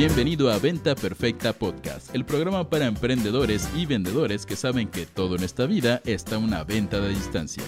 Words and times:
Bienvenido 0.00 0.50
a 0.50 0.58
Venta 0.58 0.94
Perfecta 0.94 1.52
Podcast, 1.52 2.14
el 2.14 2.24
programa 2.24 2.70
para 2.70 2.86
emprendedores 2.86 3.68
y 3.76 3.84
vendedores 3.84 4.46
que 4.46 4.56
saben 4.56 4.88
que 4.88 5.04
todo 5.04 5.36
en 5.36 5.44
esta 5.44 5.66
vida 5.66 6.00
está 6.06 6.38
una 6.38 6.64
venta 6.64 7.00
de 7.00 7.10
distancia. 7.10 7.62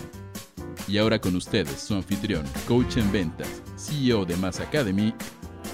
Y 0.89 0.97
ahora 0.97 1.19
con 1.19 1.37
ustedes, 1.37 1.79
su 1.79 1.93
anfitrión, 1.93 2.47
coach 2.67 2.97
en 2.97 3.13
ventas, 3.13 3.63
CEO 3.77 4.25
de 4.25 4.39
Mass 4.39 4.61
Academy 4.61 5.13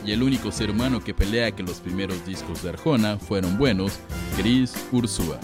y 0.05 0.11
el 0.11 0.25
único 0.25 0.51
ser 0.51 0.73
humano 0.73 0.99
que 0.99 1.15
pelea 1.15 1.53
que 1.53 1.63
los 1.63 1.79
primeros 1.79 2.27
discos 2.27 2.65
de 2.65 2.71
Arjona 2.71 3.19
fueron 3.19 3.57
buenos, 3.57 4.01
Chris 4.37 4.75
Ursúa. 4.91 5.39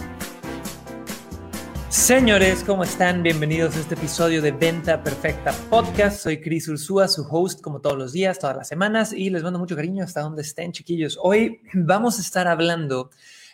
Señores, 1.95 2.61
¿cómo 2.65 2.83
están? 2.83 3.23
Bienvenidos 3.23 3.77
a 3.77 3.79
este 3.79 3.95
episodio 3.95 4.41
de 4.41 4.51
Venta 4.51 5.01
Perfecta 5.01 5.53
Podcast. 5.69 6.19
Soy 6.19 6.41
Chris 6.41 6.67
Ursúa, 6.67 7.07
su 7.07 7.25
host 7.31 7.61
como 7.61 7.79
todos 7.79 7.97
los 7.97 8.11
días, 8.11 8.37
todas 8.37 8.57
las 8.57 8.67
semanas 8.67 9.13
y 9.13 9.29
les 9.29 9.43
mando 9.43 9.59
mucho 9.59 9.77
cariño 9.77 10.03
hasta 10.03 10.19
donde 10.19 10.41
estén, 10.41 10.73
chiquillos. 10.73 11.17
Hoy 11.23 11.61
vamos 11.73 12.19
a 12.19 12.21
estar 12.21 12.49
hablando, 12.49 13.11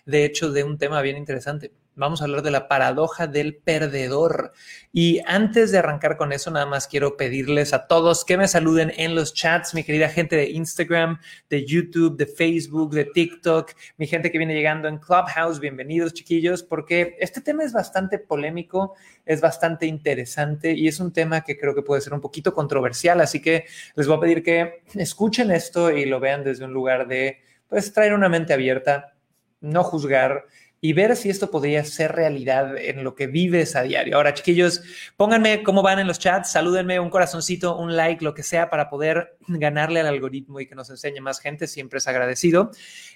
de 0.08 0.26
hecho, 0.26 0.52
de 0.52 0.64
un 0.64 0.80
tema 0.80 1.04
bien 1.04 1.18
interesante 1.18 1.72
vamos 1.96 2.22
a 2.22 2.26
hablar 2.26 2.42
de 2.42 2.52
la 2.52 2.68
paradoja 2.68 3.28
del 3.28 3.56
perdedor. 3.56 4.54
Y 4.94 5.22
antes 5.26 5.72
de 5.72 5.78
arrancar 5.78 6.18
con 6.18 6.32
eso, 6.32 6.52
nada 6.52 6.66
más 6.66 6.88
quiero 6.88 7.18
pedirles 7.18 7.74
a 7.74 7.88
todos 7.88 8.26
que 8.26 8.38
me 8.38 8.48
saluden 8.48 8.92
en 8.96 9.16
los 9.16 9.34
chats, 9.34 9.74
mi 9.74 9.84
querida 9.84 10.10
gente 10.10 10.36
de 10.36 10.50
Instagram, 10.50 11.20
de 11.50 11.66
YouTube, 11.66 12.18
de 12.18 12.26
Facebook, 12.26 12.94
de 12.94 13.06
TikTok, 13.06 13.72
mi 13.98 14.08
gente 14.08 14.32
que 14.32 14.38
viene 14.38 14.54
llegando 14.54 14.88
en 14.88 14.98
Clubhouse, 14.98 15.60
bienvenidos 15.60 16.14
chiquillos, 16.14 16.64
porque 16.64 17.16
este 17.20 17.42
tema 17.42 17.64
es 17.64 17.74
bastante 17.74 18.20
polémico, 18.20 18.96
es 19.26 19.42
bastante 19.42 19.86
interesante 19.86 20.74
y 20.74 20.88
es 20.88 21.00
un 21.00 21.12
tema 21.12 21.42
que 21.42 21.58
creo 21.58 21.76
que 21.76 21.82
puede 21.82 22.02
ser 22.02 22.14
un 22.14 22.22
poquito 22.22 22.54
controversial, 22.54 23.22
así 23.22 23.42
que 23.42 23.66
les 23.96 24.08
voy 24.08 24.18
a 24.18 24.22
pedir 24.22 24.44
que 24.44 24.84
escuchen 24.96 25.52
esto 25.52 25.92
y 25.92 26.06
lo 26.06 26.20
vean 26.20 26.44
desde 26.44 26.66
un 26.66 26.74
lugar 26.74 27.08
de, 27.08 27.42
pues, 27.68 27.94
traer 27.94 28.14
una 28.14 28.30
mente 28.30 28.54
abierta, 28.54 29.14
no 29.62 29.84
juzgar 29.84 30.46
y 30.84 30.94
ver 30.94 31.16
si 31.16 31.30
esto 31.30 31.52
podría 31.52 31.86
ser 31.86 32.12
realidad 32.12 32.76
en 32.76 33.04
lo 33.04 33.14
que 33.14 33.28
vives 33.28 33.76
a 33.76 33.84
diario. 33.84 34.18
Ahora, 34.18 34.34
chiquillos, 34.34 34.82
pónganme 35.16 35.62
cómo 35.62 35.84
van 35.84 36.00
en 36.00 36.08
los 36.08 36.18
chats, 36.18 36.52
salúdenme 36.52 37.00
un 37.00 37.12
corazoncito, 37.12 37.78
un 37.78 37.96
like, 37.96 38.24
lo 38.24 38.34
que 38.34 38.42
sea, 38.42 38.72
para 38.72 38.90
poder 38.90 39.38
ganarle 39.48 40.00
al 40.00 40.08
algoritmo 40.08 40.60
y 40.60 40.66
que 40.66 40.74
nos 40.74 40.90
enseñe 40.90 41.22
más 41.22 41.40
gente. 41.40 41.68
Siempre 41.68 42.00
es 42.00 42.08
agradecido. 42.08 42.72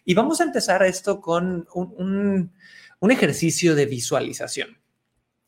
Y 0.05 0.13
vamos 0.13 0.41
a 0.41 0.43
empezar 0.43 0.83
esto 0.83 1.19
con 1.19 1.67
un, 1.73 2.53
un 2.99 3.11
ejercicio 3.11 3.73
de 3.73 3.87
visualización. 3.87 4.77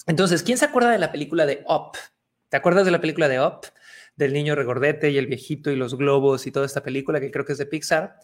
Entonces, 0.08 0.42
¿quién 0.42 0.58
se 0.58 0.66
acuerda 0.66 0.90
de 0.90 0.98
la 0.98 1.12
película 1.12 1.46
de 1.46 1.64
Up? 1.70 1.98
¿Te 2.50 2.58
acuerdas 2.58 2.86
de 2.86 2.92
la 2.92 3.00
película 3.00 3.28
de 3.28 3.40
Up? 3.40 3.68
del 4.16 4.34
niño 4.34 4.56
regordete 4.56 5.12
y 5.12 5.20
el 5.20 5.28
viejito 5.28 5.70
y 5.70 5.76
los 5.76 5.96
globos 5.96 6.48
y 6.48 6.52
toda 6.52 6.66
esta 6.66 6.82
película 6.82 7.20
que 7.20 7.30
creo 7.30 7.46
que 7.46 7.52
es 7.52 7.60
de 7.60 7.68
Pixar. 7.68 8.16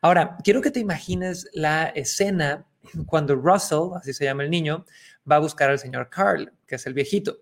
Ahora, 0.00 0.36
quiero 0.44 0.60
que 0.60 0.70
te 0.70 0.78
imagines 0.78 1.48
la 1.52 1.86
escena 1.86 2.69
cuando 3.06 3.36
Russell, 3.36 3.96
así 3.96 4.12
se 4.12 4.24
llama 4.24 4.44
el 4.44 4.50
niño, 4.50 4.84
va 5.30 5.36
a 5.36 5.40
buscar 5.40 5.70
al 5.70 5.78
señor 5.78 6.08
Carl, 6.10 6.52
que 6.66 6.76
es 6.76 6.86
el 6.86 6.94
viejito. 6.94 7.38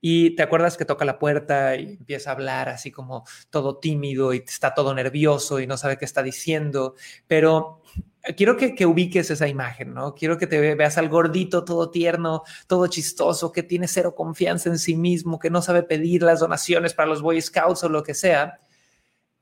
Y 0.00 0.36
te 0.36 0.44
acuerdas 0.44 0.76
que 0.76 0.84
toca 0.84 1.04
la 1.04 1.18
puerta 1.18 1.74
y 1.74 1.94
empieza 1.94 2.30
a 2.30 2.34
hablar 2.34 2.68
así 2.68 2.92
como 2.92 3.24
todo 3.50 3.78
tímido 3.78 4.32
y 4.32 4.44
está 4.46 4.72
todo 4.72 4.94
nervioso 4.94 5.58
y 5.58 5.66
no 5.66 5.76
sabe 5.76 5.98
qué 5.98 6.04
está 6.04 6.22
diciendo, 6.22 6.94
pero 7.26 7.82
quiero 8.36 8.56
que, 8.56 8.76
que, 8.76 8.86
ubiques 8.86 9.30
esa 9.30 9.48
imagen, 9.48 9.94
¿no? 9.94 10.14
Quiero 10.14 10.38
que 10.38 10.46
te 10.46 10.74
veas 10.76 10.98
al 10.98 11.08
gordito, 11.08 11.64
todo 11.64 11.90
tierno, 11.90 12.44
todo 12.68 12.86
chistoso, 12.86 13.50
que 13.50 13.64
tiene 13.64 13.88
cero 13.88 14.14
confianza 14.14 14.68
en 14.68 14.78
sí 14.78 14.94
mismo, 14.94 15.38
que 15.38 15.50
no 15.50 15.62
sabe 15.62 15.82
pedir 15.82 16.22
las 16.22 16.40
donaciones 16.40 16.94
para 16.94 17.08
los 17.08 17.20
Boy 17.20 17.40
Scouts 17.40 17.82
o 17.82 17.88
lo 17.88 18.04
que 18.04 18.14
sea. 18.14 18.60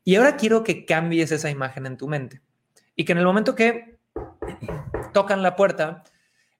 Y 0.04 0.16
ahora 0.16 0.36
quiero 0.36 0.64
que 0.64 0.86
cambies 0.86 1.32
esa 1.32 1.50
imagen 1.50 1.84
en 1.84 1.96
tu 1.98 2.08
mente 2.08 2.40
y 2.94 3.04
que 3.04 3.12
en 3.12 3.18
el 3.18 3.26
momento 3.26 3.54
que 3.54 3.95
tocan 5.12 5.42
la 5.42 5.56
puerta, 5.56 6.04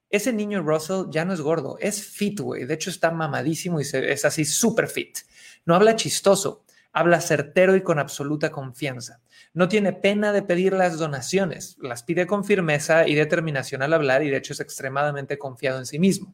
ese 0.09 0.33
niño 0.33 0.63
Russell 0.63 1.09
ya 1.09 1.25
no 1.25 1.33
es 1.33 1.41
gordo, 1.41 1.77
es 1.79 2.03
fit, 2.03 2.39
güey. 2.39 2.65
De 2.65 2.73
hecho, 2.73 2.89
está 2.89 3.11
mamadísimo 3.11 3.79
y 3.79 3.83
es 3.83 4.25
así 4.25 4.45
súper 4.45 4.87
fit. 4.87 5.19
No 5.65 5.75
habla 5.75 5.95
chistoso, 5.95 6.65
habla 6.93 7.21
certero 7.21 7.75
y 7.75 7.81
con 7.81 7.99
absoluta 7.99 8.51
confianza. 8.51 9.21
No 9.53 9.67
tiene 9.67 9.93
pena 9.93 10.31
de 10.31 10.43
pedir 10.43 10.73
las 10.73 10.97
donaciones, 10.97 11.77
las 11.79 12.03
pide 12.03 12.25
con 12.25 12.45
firmeza 12.45 13.07
y 13.07 13.15
determinación 13.15 13.81
al 13.81 13.93
hablar 13.93 14.23
y 14.23 14.29
de 14.29 14.37
hecho 14.37 14.53
es 14.53 14.59
extremadamente 14.59 15.37
confiado 15.37 15.77
en 15.77 15.85
sí 15.85 15.99
mismo. 15.99 16.33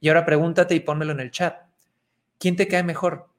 Y 0.00 0.08
ahora 0.08 0.26
pregúntate 0.26 0.74
y 0.74 0.80
pónmelo 0.80 1.12
en 1.12 1.20
el 1.20 1.30
chat. 1.30 1.56
¿Quién 2.38 2.56
te 2.56 2.68
cae 2.68 2.82
mejor? 2.82 3.30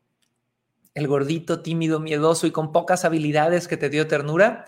¿El 0.93 1.07
gordito, 1.07 1.61
tímido, 1.61 1.99
miedoso 1.99 2.47
y 2.47 2.51
con 2.51 2.71
pocas 2.71 3.05
habilidades 3.05 3.67
que 3.67 3.77
te 3.77 3.89
dio 3.89 4.07
ternura? 4.07 4.65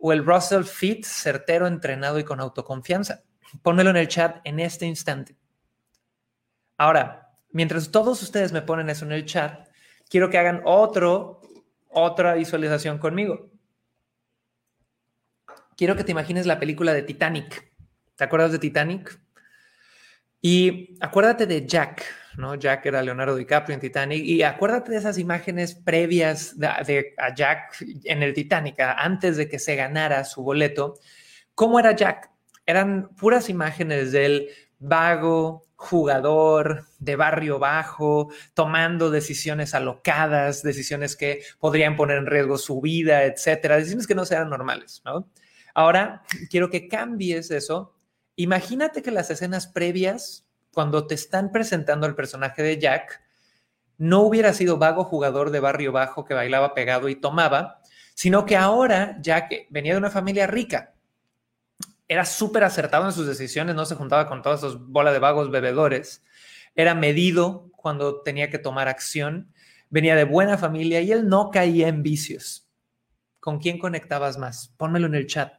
O 0.00 0.12
el 0.12 0.24
Russell 0.24 0.64
Fit 0.64 1.04
certero, 1.04 1.66
entrenado 1.66 2.18
y 2.18 2.24
con 2.24 2.40
autoconfianza? 2.40 3.22
Pónmelo 3.62 3.90
en 3.90 3.96
el 3.96 4.08
chat 4.08 4.38
en 4.44 4.60
este 4.60 4.86
instante. 4.86 5.36
Ahora, 6.76 7.30
mientras 7.50 7.90
todos 7.90 8.22
ustedes 8.22 8.52
me 8.52 8.62
ponen 8.62 8.88
eso 8.90 9.04
en 9.04 9.12
el 9.12 9.26
chat, 9.26 9.68
quiero 10.08 10.30
que 10.30 10.38
hagan 10.38 10.62
otro, 10.64 11.42
otra 11.88 12.34
visualización 12.34 12.98
conmigo. 12.98 13.50
Quiero 15.76 15.96
que 15.96 16.04
te 16.04 16.12
imagines 16.12 16.46
la 16.46 16.58
película 16.58 16.92
de 16.92 17.02
Titanic. 17.02 17.72
¿Te 18.16 18.24
acuerdas 18.24 18.52
de 18.52 18.58
Titanic? 18.58 19.18
Y 20.42 20.96
acuérdate 21.00 21.46
de 21.46 21.66
Jack, 21.66 22.04
¿no? 22.36 22.54
Jack 22.54 22.86
era 22.86 23.02
Leonardo 23.02 23.36
DiCaprio 23.36 23.74
en 23.74 23.80
Titanic. 23.80 24.24
Y 24.24 24.42
acuérdate 24.42 24.92
de 24.92 24.98
esas 24.98 25.18
imágenes 25.18 25.74
previas 25.74 26.58
de, 26.58 27.14
a 27.18 27.34
Jack 27.34 27.76
en 28.04 28.22
el 28.22 28.34
Titanic, 28.34 28.76
antes 28.78 29.36
de 29.36 29.48
que 29.48 29.58
se 29.58 29.76
ganara 29.76 30.24
su 30.24 30.42
boleto. 30.42 30.98
¿Cómo 31.54 31.78
era 31.78 31.92
Jack? 31.92 32.30
Eran 32.66 33.08
puras 33.16 33.48
imágenes 33.48 34.12
del 34.12 34.48
vago, 34.78 35.66
jugador 35.80 36.84
de 36.98 37.16
barrio 37.16 37.58
bajo, 37.58 38.30
tomando 38.52 39.10
decisiones 39.10 39.74
alocadas, 39.74 40.62
decisiones 40.62 41.16
que 41.16 41.42
podrían 41.58 41.96
poner 41.96 42.18
en 42.18 42.26
riesgo 42.26 42.58
su 42.58 42.82
vida, 42.82 43.24
etcétera, 43.24 43.76
decisiones 43.76 44.06
que 44.06 44.14
no 44.14 44.26
sean 44.26 44.50
normales, 44.50 45.00
¿no? 45.06 45.30
Ahora 45.74 46.22
quiero 46.50 46.68
que 46.68 46.86
cambies 46.86 47.50
eso. 47.50 47.94
Imagínate 48.36 49.02
que 49.02 49.10
las 49.10 49.30
escenas 49.30 49.66
previas 49.66 50.46
cuando 50.72 51.06
te 51.06 51.14
están 51.14 51.52
presentando 51.52 52.06
el 52.06 52.14
personaje 52.14 52.62
de 52.62 52.78
Jack, 52.78 53.22
no 53.98 54.20
hubiera 54.22 54.54
sido 54.54 54.78
vago 54.78 55.04
jugador 55.04 55.50
de 55.50 55.60
barrio 55.60 55.92
bajo 55.92 56.24
que 56.24 56.34
bailaba 56.34 56.74
pegado 56.74 57.08
y 57.08 57.16
tomaba, 57.16 57.80
sino 58.14 58.46
que 58.46 58.56
ahora 58.56 59.18
Jack 59.20 59.66
venía 59.68 59.92
de 59.92 59.98
una 59.98 60.10
familia 60.10 60.46
rica. 60.46 60.94
Era 62.08 62.24
súper 62.24 62.64
acertado 62.64 63.06
en 63.06 63.12
sus 63.12 63.26
decisiones, 63.26 63.74
no 63.74 63.84
se 63.86 63.94
juntaba 63.94 64.26
con 64.26 64.42
todas 64.42 64.60
esas 64.60 64.78
bolas 64.78 65.12
de 65.12 65.20
vagos 65.20 65.50
bebedores. 65.50 66.24
Era 66.74 66.94
medido 66.94 67.70
cuando 67.76 68.22
tenía 68.22 68.50
que 68.50 68.58
tomar 68.58 68.88
acción. 68.88 69.52
Venía 69.90 70.16
de 70.16 70.24
buena 70.24 70.56
familia 70.56 71.00
y 71.00 71.12
él 71.12 71.28
no 71.28 71.50
caía 71.50 71.88
en 71.88 72.02
vicios. 72.02 72.68
¿Con 73.38 73.58
quién 73.58 73.78
conectabas 73.78 74.38
más? 74.38 74.74
Pónmelo 74.76 75.06
en 75.06 75.14
el 75.14 75.26
chat. 75.26 75.54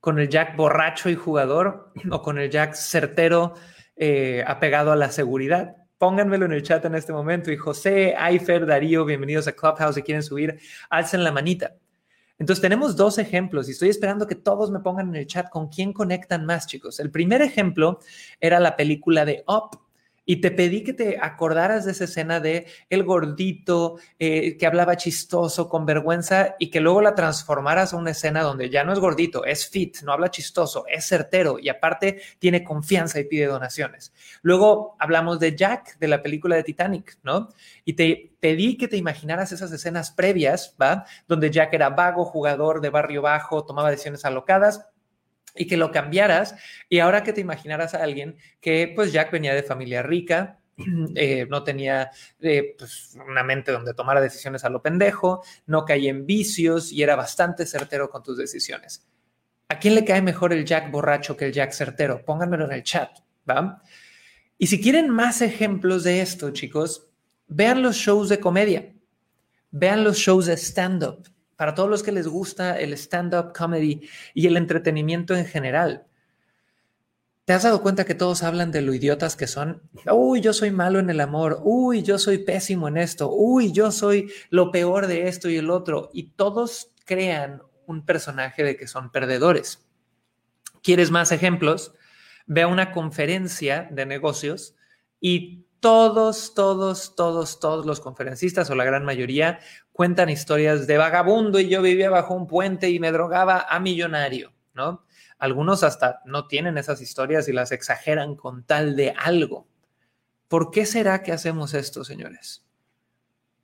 ¿Con 0.00 0.18
el 0.18 0.28
Jack 0.28 0.56
borracho 0.56 1.10
y 1.10 1.14
jugador 1.14 1.92
o 2.10 2.22
con 2.22 2.38
el 2.38 2.50
Jack 2.50 2.74
certero 2.74 3.54
eh, 4.02 4.42
apegado 4.46 4.92
a 4.92 4.96
la 4.96 5.10
seguridad. 5.10 5.76
Pónganmelo 5.98 6.46
en 6.46 6.52
el 6.52 6.62
chat 6.62 6.82
en 6.86 6.94
este 6.94 7.12
momento. 7.12 7.52
Y 7.52 7.58
José, 7.58 8.14
Aifer, 8.16 8.64
Darío, 8.64 9.04
bienvenidos 9.04 9.46
a 9.46 9.52
Clubhouse. 9.52 9.96
Si 9.96 10.02
quieren 10.02 10.22
subir, 10.22 10.58
alcen 10.88 11.22
la 11.22 11.32
manita. 11.32 11.74
Entonces 12.38 12.62
tenemos 12.62 12.96
dos 12.96 13.18
ejemplos 13.18 13.68
y 13.68 13.72
estoy 13.72 13.90
esperando 13.90 14.26
que 14.26 14.36
todos 14.36 14.70
me 14.70 14.80
pongan 14.80 15.10
en 15.10 15.16
el 15.16 15.26
chat 15.26 15.50
con 15.50 15.68
quién 15.68 15.92
conectan 15.92 16.46
más, 16.46 16.66
chicos. 16.66 16.98
El 16.98 17.10
primer 17.10 17.42
ejemplo 17.42 18.00
era 18.40 18.58
la 18.58 18.74
película 18.74 19.26
de 19.26 19.44
Up 19.46 19.78
y 20.30 20.36
te 20.36 20.52
pedí 20.52 20.84
que 20.84 20.92
te 20.92 21.18
acordaras 21.20 21.84
de 21.84 21.90
esa 21.90 22.04
escena 22.04 22.38
de 22.38 22.68
el 22.88 23.02
gordito 23.02 23.96
eh, 24.16 24.56
que 24.56 24.64
hablaba 24.64 24.96
chistoso, 24.96 25.68
con 25.68 25.84
vergüenza, 25.86 26.54
y 26.60 26.70
que 26.70 26.78
luego 26.78 27.02
la 27.02 27.16
transformaras 27.16 27.92
a 27.92 27.96
una 27.96 28.12
escena 28.12 28.42
donde 28.42 28.70
ya 28.70 28.84
no 28.84 28.92
es 28.92 29.00
gordito, 29.00 29.44
es 29.44 29.68
fit, 29.68 30.02
no 30.02 30.12
habla 30.12 30.30
chistoso, 30.30 30.84
es 30.86 31.04
certero 31.04 31.58
y 31.58 31.68
aparte 31.68 32.22
tiene 32.38 32.62
confianza 32.62 33.18
y 33.18 33.24
pide 33.24 33.46
donaciones. 33.46 34.12
Luego 34.42 34.94
hablamos 35.00 35.40
de 35.40 35.56
Jack, 35.56 35.98
de 35.98 36.06
la 36.06 36.22
película 36.22 36.54
de 36.54 36.62
Titanic, 36.62 37.18
¿no? 37.24 37.48
Y 37.84 37.94
te 37.94 38.32
pedí 38.38 38.76
que 38.76 38.86
te 38.86 38.98
imaginaras 38.98 39.50
esas 39.50 39.72
escenas 39.72 40.12
previas, 40.12 40.76
¿va? 40.80 41.06
Donde 41.26 41.50
Jack 41.50 41.74
era 41.74 41.90
vago, 41.90 42.24
jugador 42.24 42.80
de 42.80 42.90
barrio 42.90 43.20
bajo, 43.20 43.64
tomaba 43.64 43.90
decisiones 43.90 44.24
alocadas 44.24 44.86
y 45.54 45.66
que 45.66 45.76
lo 45.76 45.90
cambiaras 45.90 46.54
y 46.88 46.98
ahora 47.00 47.22
que 47.22 47.32
te 47.32 47.40
imaginaras 47.40 47.94
a 47.94 48.02
alguien 48.02 48.36
que 48.60 48.92
pues 48.94 49.12
Jack 49.12 49.30
venía 49.30 49.54
de 49.54 49.62
familia 49.62 50.02
rica, 50.02 50.60
eh, 51.14 51.46
no 51.48 51.62
tenía 51.62 52.10
eh, 52.40 52.74
pues, 52.78 53.16
una 53.28 53.42
mente 53.42 53.72
donde 53.72 53.94
tomara 53.94 54.20
decisiones 54.20 54.64
a 54.64 54.70
lo 54.70 54.82
pendejo, 54.82 55.42
no 55.66 55.84
caía 55.84 56.10
en 56.10 56.26
vicios 56.26 56.92
y 56.92 57.02
era 57.02 57.16
bastante 57.16 57.66
certero 57.66 58.10
con 58.10 58.22
tus 58.22 58.38
decisiones. 58.38 59.06
¿A 59.68 59.78
quién 59.78 59.94
le 59.94 60.04
cae 60.04 60.20
mejor 60.20 60.52
el 60.52 60.64
Jack 60.64 60.90
borracho 60.90 61.36
que 61.36 61.46
el 61.46 61.52
Jack 61.52 61.72
certero? 61.72 62.24
Pónganmelo 62.24 62.64
en 62.64 62.72
el 62.72 62.82
chat, 62.82 63.10
¿va? 63.48 63.82
Y 64.58 64.66
si 64.66 64.80
quieren 64.80 65.08
más 65.08 65.42
ejemplos 65.42 66.04
de 66.04 66.20
esto, 66.20 66.50
chicos, 66.50 67.08
vean 67.46 67.82
los 67.82 67.96
shows 67.96 68.28
de 68.28 68.40
comedia, 68.40 68.92
vean 69.70 70.04
los 70.04 70.18
shows 70.18 70.46
de 70.46 70.56
stand-up, 70.56 71.28
para 71.60 71.74
todos 71.74 71.90
los 71.90 72.02
que 72.02 72.10
les 72.10 72.26
gusta 72.26 72.80
el 72.80 72.94
stand-up 72.94 73.52
comedy 73.52 74.08
y 74.32 74.46
el 74.46 74.56
entretenimiento 74.56 75.36
en 75.36 75.44
general. 75.44 76.06
¿Te 77.44 77.52
has 77.52 77.64
dado 77.64 77.82
cuenta 77.82 78.06
que 78.06 78.14
todos 78.14 78.42
hablan 78.42 78.72
de 78.72 78.80
lo 78.80 78.94
idiotas 78.94 79.36
que 79.36 79.46
son? 79.46 79.82
Uy, 80.10 80.40
yo 80.40 80.54
soy 80.54 80.70
malo 80.70 81.00
en 81.00 81.10
el 81.10 81.20
amor. 81.20 81.60
Uy, 81.62 82.02
yo 82.02 82.18
soy 82.18 82.38
pésimo 82.38 82.88
en 82.88 82.96
esto. 82.96 83.30
Uy, 83.30 83.72
yo 83.72 83.92
soy 83.92 84.32
lo 84.48 84.70
peor 84.70 85.06
de 85.06 85.28
esto 85.28 85.50
y 85.50 85.58
el 85.58 85.68
otro. 85.68 86.08
Y 86.14 86.30
todos 86.30 86.94
crean 87.04 87.60
un 87.84 88.06
personaje 88.06 88.64
de 88.64 88.78
que 88.78 88.88
son 88.88 89.12
perdedores. 89.12 89.86
¿Quieres 90.82 91.10
más 91.10 91.30
ejemplos? 91.30 91.92
Ve 92.46 92.62
a 92.62 92.68
una 92.68 92.90
conferencia 92.90 93.86
de 93.90 94.06
negocios 94.06 94.76
y 95.20 95.66
todos, 95.80 96.54
todos, 96.54 97.16
todos, 97.16 97.58
todos 97.58 97.86
los 97.86 98.00
conferencistas 98.00 98.70
o 98.70 98.74
la 98.74 98.84
gran 98.84 99.04
mayoría 99.04 99.58
cuentan 99.92 100.28
historias 100.28 100.86
de 100.86 100.98
vagabundo 100.98 101.58
y 101.58 101.68
yo 101.68 101.82
vivía 101.82 102.10
bajo 102.10 102.34
un 102.34 102.46
puente 102.46 102.90
y 102.90 103.00
me 103.00 103.12
drogaba 103.12 103.66
a 103.68 103.80
millonario, 103.80 104.52
¿no? 104.74 105.04
Algunos 105.38 105.82
hasta 105.82 106.20
no 106.26 106.46
tienen 106.46 106.76
esas 106.76 107.00
historias 107.00 107.48
y 107.48 107.52
las 107.52 107.72
exageran 107.72 108.36
con 108.36 108.62
tal 108.64 108.94
de 108.94 109.14
algo. 109.18 109.66
¿Por 110.48 110.70
qué 110.70 110.84
será 110.84 111.22
que 111.22 111.32
hacemos 111.32 111.72
esto, 111.72 112.04
señores? 112.04 112.66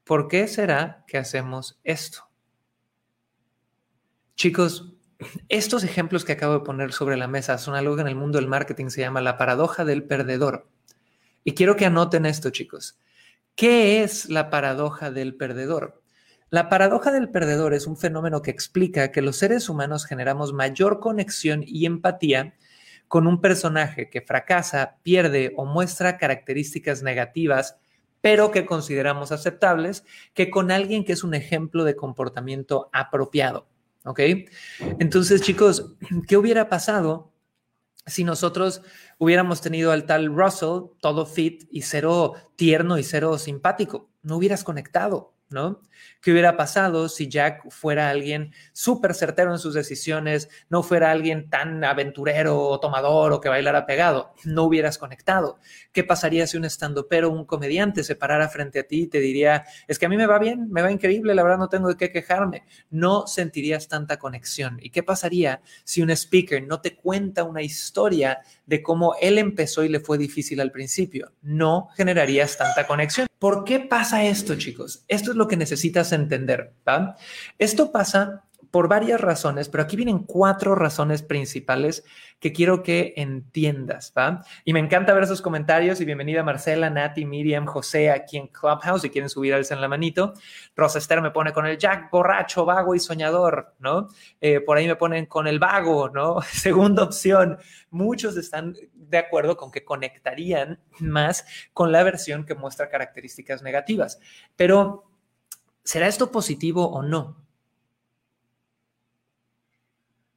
¿Por 0.05 0.29
qué 0.29 0.49
será 0.49 1.05
que 1.07 1.19
hacemos 1.19 1.79
esto? 1.85 2.31
Chicos, 4.37 4.95
estos 5.49 5.85
ejemplos 5.85 6.25
que 6.25 6.33
acabo 6.33 6.55
de 6.55 6.61
poner 6.61 6.93
sobre 6.93 7.17
la 7.17 7.27
mesa 7.27 7.59
son 7.59 7.75
algo 7.75 7.97
que 7.97 8.03
en 8.03 8.09
el 8.09 8.17
mundo 8.17 8.39
del 8.39 8.49
marketing 8.49 8.89
se 8.89 9.01
llama 9.01 9.21
la 9.21 9.37
paradoja 9.37 9.85
del 9.85 10.05
perdedor. 10.05 10.69
Y 11.47 11.55
quiero 11.55 11.77
que 11.77 11.87
anoten 11.87 12.27
esto, 12.27 12.51
chicos. 12.51 12.99
¿Qué 13.55 14.03
es 14.03 14.29
la 14.29 14.51
paradoja 14.51 15.13
del 15.13 15.37
perdedor? 15.37 16.03
La 16.51 16.69
paradoja 16.69 17.13
del 17.13 17.31
perdedor 17.31 17.73
es 17.73 17.87
un 17.87 17.97
fenómeno 17.97 18.43
que 18.43 18.51
explica 18.51 19.13
que 19.13 19.23
los 19.23 19.37
seres 19.37 19.69
humanos 19.69 20.07
generamos 20.07 20.53
mayor 20.53 20.99
conexión 20.99 21.63
y 21.65 21.87
empatía 21.87 22.57
con 23.07 23.29
un 23.29 23.41
personaje 23.41 24.11
que 24.11 24.23
fracasa, 24.23 24.97
pierde 25.05 25.53
o 25.57 25.67
muestra 25.67 26.19
características 26.19 27.05
negativas, 27.05 27.77
pero 28.21 28.51
que 28.51 28.67
consideramos 28.67 29.31
aceptables, 29.31 30.05
que 30.35 30.51
con 30.51 30.73
alguien 30.73 31.05
que 31.05 31.13
es 31.13 31.23
un 31.23 31.35
ejemplo 31.35 31.85
de 31.85 31.95
comportamiento 31.95 32.91
apropiado. 32.93 33.69
¿Ok? 34.05 34.21
Entonces, 34.99 35.43
chicos, 35.43 35.95
¿qué 36.27 36.37
hubiera 36.37 36.69
pasado 36.69 37.36
si 38.07 38.25
nosotros 38.25 38.83
hubiéramos 39.19 39.61
tenido 39.61 39.93
al 39.93 40.07
tal 40.07 40.35
Russell 40.35 40.91
todo 41.01 41.27
fit 41.27 41.69
y 41.71 41.83
cero 41.83 42.35
tierno 42.57 42.99
y 42.99 43.03
cero 43.03 43.39
simpático, 43.39 44.09
no 44.23 44.37
hubieras 44.37 44.65
conectado. 44.65 45.36
¿No? 45.49 45.81
¿Qué 46.21 46.33
hubiera 46.33 46.57
pasado 46.57 47.09
si 47.09 47.29
Jack 47.29 47.71
fuera 47.71 48.11
alguien 48.11 48.53
súper 48.73 49.15
certero 49.15 49.53
en 49.53 49.59
sus 49.59 49.75
decisiones, 49.75 50.49
no 50.69 50.83
fuera 50.83 51.11
alguien 51.11 51.49
tan 51.49 51.85
aventurero 51.85 52.61
o 52.61 52.81
tomador 52.81 53.33
o 53.33 53.41
que 53.41 53.49
bailara 53.49 53.87
pegado? 53.87 54.35
No 54.45 54.65
hubieras 54.65 54.99
conectado. 54.99 55.59
¿Qué 55.93 56.05
pasaría 56.05 56.47
si 56.47 56.57
un 56.57 56.65
estandopero 56.65 57.29
o 57.29 57.33
un 57.33 57.45
comediante 57.45 58.03
se 58.03 58.17
parara 58.17 58.49
frente 58.49 58.81
a 58.81 58.87
ti 58.87 59.03
y 59.03 59.07
te 59.07 59.21
diría, 59.21 59.65
es 59.87 59.99
que 59.99 60.07
a 60.07 60.09
mí 60.09 60.17
me 60.17 60.27
va 60.27 60.39
bien, 60.39 60.71
me 60.71 60.83
va 60.83 60.91
increíble, 60.91 61.35
la 61.35 61.43
verdad 61.43 61.59
no 61.59 61.69
tengo 61.69 61.89
de 61.89 61.97
qué 61.97 62.11
quejarme? 62.11 62.65
No 62.91 63.27
sentirías 63.27 63.89
tanta 63.89 64.19
conexión. 64.19 64.79
¿Y 64.83 64.91
qué 64.91 65.03
pasaría 65.03 65.61
si 65.85 66.03
un 66.03 66.11
speaker 66.11 66.67
no 66.67 66.81
te 66.81 66.97
cuenta 66.97 67.45
una 67.45 67.63
historia 67.63 68.41
de 68.67 68.83
cómo 68.83 69.15
él 69.21 69.39
empezó 69.39 69.85
y 69.85 69.89
le 69.89 70.01
fue 70.01 70.19
difícil 70.19 70.61
al 70.61 70.73
principio? 70.73 71.33
No 71.43 71.89
generarías 71.97 72.57
tanta 72.57 72.87
conexión. 72.87 73.26
¿Por 73.39 73.65
qué 73.65 73.81
pasa 73.81 74.25
esto, 74.25 74.57
chicos? 74.57 75.05
Esto 75.09 75.33
es 75.33 75.37
lo 75.37 75.47
que 75.47 75.57
necesitas 75.57 76.13
entender. 76.13 76.73
¿va? 76.89 77.17
Esto 77.59 77.93
pasa 77.93 78.45
por 78.71 78.89
varias 78.89 79.21
razones, 79.21 79.69
pero 79.69 79.85
aquí 79.85 79.97
vienen 79.97 80.19
cuatro 80.19 80.75
razones 80.75 81.23
principales 81.23 82.05
que 82.41 82.53
quiero 82.53 82.83
que 82.83 83.15
entiendas, 83.17 84.13
¿va? 84.17 84.45
Y 84.65 84.75
me 84.75 84.81
encanta 84.81 85.15
ver 85.15 85.23
esos 85.23 85.41
comentarios 85.41 86.01
y 86.01 86.05
bienvenida 86.05 86.43
Marcela, 86.43 86.91
Nati, 86.91 87.25
Miriam, 87.25 87.65
José 87.65 88.11
aquí 88.11 88.37
en 88.37 88.49
Clubhouse 88.49 89.03
si 89.03 89.11
quieren 89.11 89.31
subir 89.31 89.55
en 89.55 89.81
la 89.81 89.89
manito. 89.89 90.35
Rosa 90.75 91.21
me 91.23 91.31
pone 91.31 91.53
con 91.53 91.67
el 91.67 91.79
Jack 91.79 92.11
borracho, 92.11 92.67
vago 92.67 92.95
y 92.95 93.01
soñador, 93.01 93.75
¿no? 93.79 94.09
Eh, 94.41 94.61
por 94.61 94.77
ahí 94.77 94.87
me 94.87 94.97
ponen 94.97 95.25
con 95.27 95.47
el 95.47 95.59
vago, 95.59 96.11
¿no? 96.11 96.41
Segunda 96.43 97.05
opción. 97.05 97.57
Muchos 97.91 98.37
están 98.37 98.75
de 99.09 99.19
acuerdo 99.19 99.57
con 99.57 99.71
que 99.71 99.85
conectarían 99.85 100.81
más 101.01 101.45
con 101.73 101.93
la 101.93 102.03
versión 102.03 102.45
que 102.45 102.55
muestra 102.55 102.89
características 102.89 103.63
negativas. 103.63 104.19
Pero, 104.57 105.11
¿será 105.85 106.09
esto 106.09 106.31
positivo 106.31 106.89
o 106.89 107.03
no? 107.03 107.45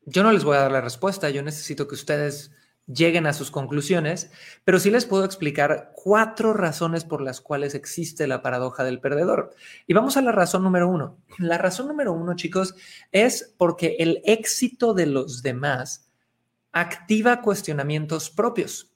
Yo 0.06 0.24
no 0.24 0.32
les 0.32 0.44
voy 0.44 0.58
a 0.58 0.62
dar 0.62 0.72
la 0.72 0.82
respuesta, 0.82 1.30
yo 1.30 1.44
necesito 1.44 1.88
que 1.88 1.96
ustedes 1.96 2.52
lleguen 2.92 3.28
a 3.28 3.34
sus 3.34 3.52
conclusiones, 3.52 4.32
pero 4.64 4.80
sí 4.80 4.90
les 4.90 5.06
puedo 5.06 5.24
explicar 5.24 5.92
cuatro 5.96 6.54
razones 6.54 7.06
por 7.06 7.22
las 7.22 7.40
cuales 7.40 7.76
existe 7.76 8.26
la 8.26 8.42
paradoja 8.42 8.84
del 8.84 9.00
perdedor. 9.00 9.52
Y 9.86 9.94
vamos 9.94 10.18
a 10.18 10.22
la 10.22 10.32
razón 10.32 10.64
número 10.64 10.90
uno. 10.90 11.18
La 11.38 11.58
razón 11.58 11.88
número 11.88 12.14
uno, 12.14 12.36
chicos, 12.36 12.76
es 13.12 13.54
porque 13.58 13.98
el 14.00 14.22
éxito 14.26 14.94
de 14.94 15.06
los 15.06 15.44
demás 15.44 16.09
activa 16.72 17.42
cuestionamientos 17.42 18.30
propios. 18.30 18.94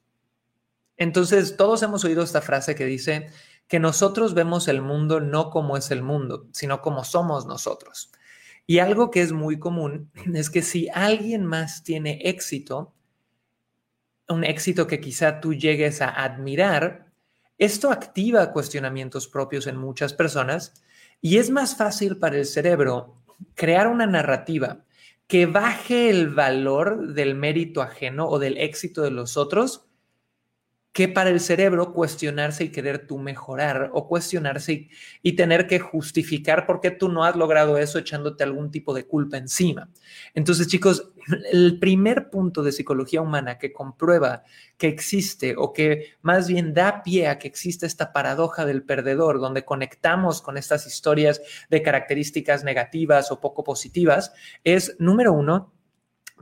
Entonces, 0.97 1.57
todos 1.57 1.81
hemos 1.83 2.03
oído 2.05 2.23
esta 2.23 2.41
frase 2.41 2.75
que 2.75 2.85
dice 2.85 3.29
que 3.67 3.79
nosotros 3.79 4.33
vemos 4.33 4.67
el 4.67 4.81
mundo 4.81 5.19
no 5.19 5.49
como 5.49 5.77
es 5.77 5.91
el 5.91 6.03
mundo, 6.03 6.47
sino 6.51 6.81
como 6.81 7.03
somos 7.03 7.45
nosotros. 7.45 8.11
Y 8.65 8.79
algo 8.79 9.11
que 9.11 9.21
es 9.21 9.31
muy 9.31 9.59
común 9.59 10.11
es 10.33 10.49
que 10.49 10.61
si 10.61 10.89
alguien 10.89 11.45
más 11.45 11.83
tiene 11.83 12.19
éxito, 12.23 12.93
un 14.29 14.43
éxito 14.43 14.87
que 14.87 15.01
quizá 15.01 15.39
tú 15.39 15.53
llegues 15.53 16.01
a 16.01 16.09
admirar, 16.09 17.11
esto 17.57 17.91
activa 17.91 18.51
cuestionamientos 18.51 19.27
propios 19.27 19.67
en 19.67 19.77
muchas 19.77 20.13
personas 20.13 20.73
y 21.21 21.37
es 21.37 21.49
más 21.49 21.75
fácil 21.75 22.17
para 22.17 22.37
el 22.37 22.45
cerebro 22.45 23.15
crear 23.53 23.87
una 23.87 24.05
narrativa 24.05 24.83
que 25.27 25.45
baje 25.45 26.09
el 26.09 26.29
valor 26.29 27.13
del 27.13 27.35
mérito 27.35 27.81
ajeno 27.81 28.27
o 28.27 28.39
del 28.39 28.57
éxito 28.57 29.01
de 29.01 29.11
los 29.11 29.37
otros 29.37 29.87
que 30.93 31.07
para 31.07 31.31
el 31.31 31.39
cerebro 31.39 31.91
cuestionarse 31.91 32.65
y 32.65 32.69
querer 32.69 33.07
tú 33.07 33.17
mejorar 33.17 33.89
o 33.93 34.07
cuestionarse 34.07 34.89
y, 35.23 35.33
tener 35.33 35.65
que 35.65 35.79
justificar 35.79 36.67
por 36.67 36.79
qué 36.79 36.91
tú 36.91 37.09
no 37.09 37.25
has 37.25 37.35
logrado 37.35 37.79
eso 37.79 37.97
echándote 37.97 38.43
algún 38.43 38.69
tipo 38.69 38.93
de 38.93 39.07
culpa 39.07 39.37
encima. 39.37 39.89
Entonces, 40.35 40.67
chicos, 40.67 41.11
el 41.51 41.79
primer 41.79 42.29
punto 42.29 42.61
de 42.61 42.71
psicología 42.71 43.21
humana 43.21 43.57
que 43.57 43.73
comprueba 43.73 44.43
que 44.77 44.87
existe 44.87 45.55
o 45.57 45.73
que 45.73 46.13
más 46.21 46.47
bien 46.47 46.75
da 46.75 47.01
pie 47.01 47.27
a 47.27 47.39
que 47.39 47.47
existe 47.47 47.87
esta 47.87 48.13
paradoja 48.13 48.63
del 48.67 48.83
perdedor, 48.83 49.39
donde 49.39 49.65
conectamos 49.65 50.43
con 50.43 50.57
estas 50.57 50.85
historias 50.85 51.41
de 51.71 51.81
características 51.81 52.63
negativas 52.63 53.31
o 53.31 53.41
poco 53.41 53.63
positivas, 53.63 54.31
es, 54.63 54.95
número 54.99 55.33
uno, 55.33 55.73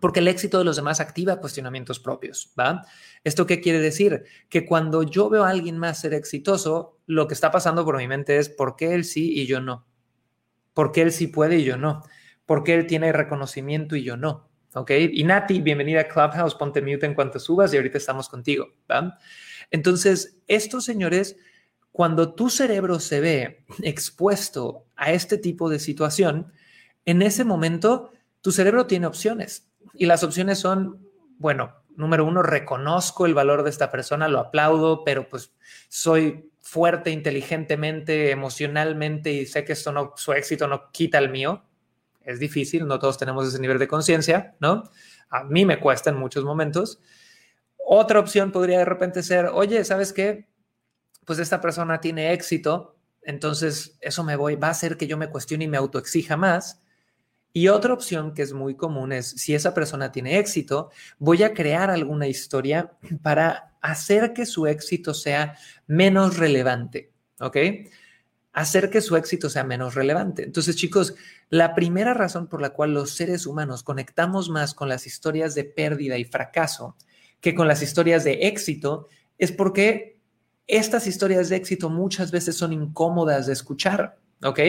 porque 0.01 0.19
el 0.19 0.27
éxito 0.27 0.57
de 0.57 0.65
los 0.65 0.75
demás 0.75 0.99
activa 0.99 1.39
cuestionamientos 1.39 1.99
propios, 1.99 2.51
¿va? 2.59 2.85
¿Esto 3.23 3.45
qué 3.45 3.61
quiere 3.61 3.79
decir? 3.79 4.25
Que 4.49 4.65
cuando 4.65 5.03
yo 5.03 5.29
veo 5.29 5.45
a 5.45 5.49
alguien 5.49 5.77
más 5.77 6.01
ser 6.01 6.13
exitoso, 6.13 6.97
lo 7.05 7.27
que 7.27 7.35
está 7.35 7.51
pasando 7.51 7.85
por 7.85 7.97
mi 7.97 8.07
mente 8.07 8.37
es 8.37 8.49
¿por 8.49 8.75
qué 8.75 8.95
él 8.95 9.05
sí 9.05 9.39
y 9.39 9.45
yo 9.45 9.61
no? 9.61 9.85
¿Por 10.73 10.91
qué 10.91 11.03
él 11.03 11.11
sí 11.11 11.27
puede 11.27 11.59
y 11.59 11.63
yo 11.63 11.77
no? 11.77 12.01
¿Por 12.45 12.63
qué 12.63 12.73
él 12.73 12.87
tiene 12.87 13.11
reconocimiento 13.13 13.95
y 13.95 14.03
yo 14.03 14.17
no? 14.17 14.49
¿Ok? 14.73 14.91
Y 14.91 15.23
Nati, 15.23 15.61
bienvenida 15.61 16.01
a 16.01 16.07
Clubhouse, 16.07 16.55
ponte 16.55 16.81
mute 16.81 17.05
en 17.05 17.13
cuanto 17.13 17.39
subas 17.39 17.71
y 17.73 17.77
ahorita 17.77 17.99
estamos 17.99 18.27
contigo, 18.27 18.69
¿va? 18.89 19.19
Entonces, 19.69 20.39
estos 20.47 20.83
señores, 20.83 21.37
cuando 21.91 22.33
tu 22.33 22.49
cerebro 22.49 22.99
se 22.99 23.19
ve 23.19 23.65
expuesto 23.83 24.85
a 24.95 25.11
este 25.11 25.37
tipo 25.37 25.69
de 25.69 25.77
situación, 25.77 26.51
en 27.05 27.21
ese 27.21 27.43
momento 27.43 28.11
tu 28.41 28.51
cerebro 28.51 28.87
tiene 28.87 29.05
opciones 29.05 29.70
y 30.01 30.07
las 30.07 30.23
opciones 30.23 30.57
son, 30.57 31.07
bueno, 31.37 31.75
número 31.95 32.25
uno, 32.25 32.41
reconozco 32.41 33.27
el 33.27 33.35
valor 33.35 33.61
de 33.61 33.69
esta 33.69 33.91
persona, 33.91 34.27
lo 34.27 34.39
aplaudo, 34.39 35.03
pero 35.03 35.29
pues 35.29 35.53
soy 35.89 36.49
fuerte 36.59 37.11
inteligentemente, 37.11 38.31
emocionalmente 38.31 39.31
y 39.31 39.45
sé 39.45 39.63
que 39.63 39.73
esto 39.73 39.91
no, 39.91 40.13
su 40.15 40.33
éxito 40.33 40.67
no 40.67 40.91
quita 40.91 41.19
el 41.19 41.29
mío. 41.29 41.65
Es 42.23 42.39
difícil, 42.39 42.87
no 42.87 42.97
todos 42.97 43.19
tenemos 43.19 43.47
ese 43.47 43.59
nivel 43.59 43.77
de 43.77 43.87
conciencia, 43.87 44.55
¿no? 44.59 44.89
A 45.29 45.43
mí 45.43 45.65
me 45.65 45.79
cuesta 45.79 46.09
en 46.09 46.15
muchos 46.17 46.43
momentos. 46.43 46.99
Otra 47.77 48.19
opción 48.19 48.51
podría 48.51 48.79
de 48.79 48.85
repente 48.85 49.21
ser, 49.21 49.51
oye, 49.53 49.85
¿sabes 49.85 50.13
qué? 50.13 50.49
Pues 51.27 51.37
esta 51.37 51.61
persona 51.61 52.01
tiene 52.01 52.33
éxito, 52.33 52.97
entonces 53.21 53.99
eso 54.01 54.23
me 54.23 54.35
voy, 54.35 54.55
va 54.55 54.69
a 54.69 54.71
hacer 54.71 54.97
que 54.97 55.05
yo 55.05 55.15
me 55.15 55.29
cuestione 55.29 55.65
y 55.65 55.67
me 55.67 55.77
autoexija 55.77 56.37
más. 56.37 56.81
Y 57.53 57.67
otra 57.67 57.93
opción 57.93 58.33
que 58.33 58.41
es 58.41 58.53
muy 58.53 58.75
común 58.75 59.11
es, 59.11 59.27
si 59.27 59.53
esa 59.53 59.73
persona 59.73 60.11
tiene 60.11 60.39
éxito, 60.39 60.89
voy 61.19 61.43
a 61.43 61.53
crear 61.53 61.89
alguna 61.89 62.27
historia 62.27 62.91
para 63.21 63.75
hacer 63.81 64.33
que 64.33 64.45
su 64.45 64.67
éxito 64.67 65.13
sea 65.13 65.55
menos 65.87 66.37
relevante, 66.37 67.11
¿ok? 67.39 67.57
hacer 68.53 68.89
que 68.89 69.01
su 69.01 69.15
éxito 69.15 69.49
sea 69.49 69.63
menos 69.63 69.95
relevante. 69.95 70.43
Entonces, 70.43 70.75
chicos, 70.75 71.15
la 71.49 71.73
primera 71.73 72.13
razón 72.13 72.47
por 72.47 72.61
la 72.61 72.71
cual 72.71 72.93
los 72.93 73.11
seres 73.11 73.45
humanos 73.45 73.83
conectamos 73.83 74.49
más 74.49 74.73
con 74.73 74.89
las 74.89 75.07
historias 75.07 75.55
de 75.55 75.63
pérdida 75.63 76.17
y 76.17 76.25
fracaso 76.25 76.95
que 77.39 77.55
con 77.55 77.67
las 77.67 77.81
historias 77.81 78.23
de 78.23 78.47
éxito 78.47 79.07
es 79.37 79.51
porque 79.51 80.19
estas 80.67 81.07
historias 81.07 81.49
de 81.49 81.55
éxito 81.55 81.89
muchas 81.89 82.31
veces 82.31 82.55
son 82.55 82.73
incómodas 82.73 83.47
de 83.47 83.53
escuchar, 83.53 84.19
¿ok? 84.43 84.59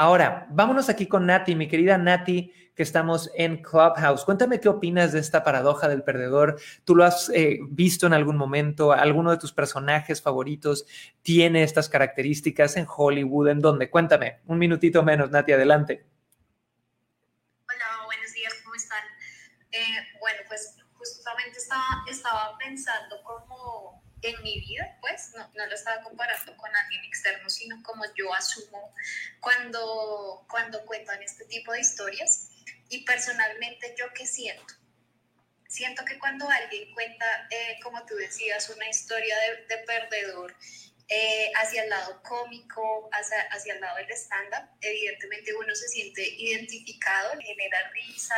Ahora, 0.00 0.46
vámonos 0.50 0.88
aquí 0.88 1.08
con 1.08 1.26
Nati, 1.26 1.56
mi 1.56 1.66
querida 1.66 1.98
Nati, 1.98 2.52
que 2.76 2.84
estamos 2.84 3.32
en 3.34 3.60
Clubhouse. 3.60 4.24
Cuéntame 4.24 4.60
qué 4.60 4.68
opinas 4.68 5.10
de 5.10 5.18
esta 5.18 5.42
paradoja 5.42 5.88
del 5.88 6.04
perdedor. 6.04 6.60
¿Tú 6.84 6.94
lo 6.94 7.02
has 7.02 7.28
eh, 7.34 7.58
visto 7.68 8.06
en 8.06 8.12
algún 8.12 8.36
momento? 8.36 8.92
¿Alguno 8.92 9.32
de 9.32 9.38
tus 9.38 9.52
personajes 9.52 10.22
favoritos 10.22 10.86
tiene 11.22 11.64
estas 11.64 11.88
características 11.88 12.76
en 12.76 12.86
Hollywood? 12.88 13.48
¿En 13.48 13.58
dónde? 13.58 13.90
Cuéntame, 13.90 14.38
un 14.46 14.58
minutito 14.58 15.02
menos, 15.02 15.32
Nati, 15.32 15.50
adelante. 15.50 16.06
Hola, 17.66 18.04
buenos 18.06 18.32
días, 18.34 18.54
¿cómo 18.62 18.76
están? 18.76 19.02
Eh, 19.72 19.98
bueno, 20.20 20.38
pues 20.46 20.76
justamente 20.94 21.58
estaba, 21.58 22.04
estaba 22.08 22.56
pensando 22.56 23.16
cómo 23.24 23.67
en 24.22 24.42
mi 24.42 24.60
vida, 24.60 24.96
pues 25.00 25.32
no, 25.34 25.50
no, 25.54 25.66
lo 25.66 25.74
estaba 25.74 26.02
comparando 26.02 26.56
con 26.56 26.74
alguien 26.74 27.04
externo, 27.04 27.48
sino 27.48 27.82
como 27.82 28.04
yo 28.16 28.32
asumo 28.34 28.94
cuando, 29.40 30.46
cuando 30.50 30.84
cuentan 30.86 31.22
este 31.22 31.44
tipo 31.46 31.72
de 31.72 31.80
historias. 31.80 32.50
Y 32.90 33.04
personalmente, 33.04 33.94
¿yo 33.98 34.06
qué 34.14 34.26
siento? 34.26 34.74
Siento 35.68 36.04
que 36.04 36.18
cuando 36.18 36.48
alguien 36.48 36.92
cuenta, 36.94 37.26
eh, 37.50 37.78
como 37.82 38.04
tú 38.06 38.14
decías, 38.16 38.70
una 38.70 38.88
historia 38.88 39.36
de, 39.38 39.76
de 39.76 39.82
perdedor 39.84 40.56
eh, 41.10 41.50
hacia 41.54 41.84
el 41.84 41.88
lado 41.88 42.22
cómico, 42.22 43.08
hacia, 43.12 43.40
hacia 43.50 43.72
el 43.72 43.80
lado 43.80 43.96
del 43.96 44.10
stand-up, 44.10 44.68
evidentemente 44.82 45.54
uno 45.54 45.74
se 45.74 45.88
siente 45.88 46.22
identificado, 46.36 47.30
genera 47.40 47.90
risa, 47.92 48.34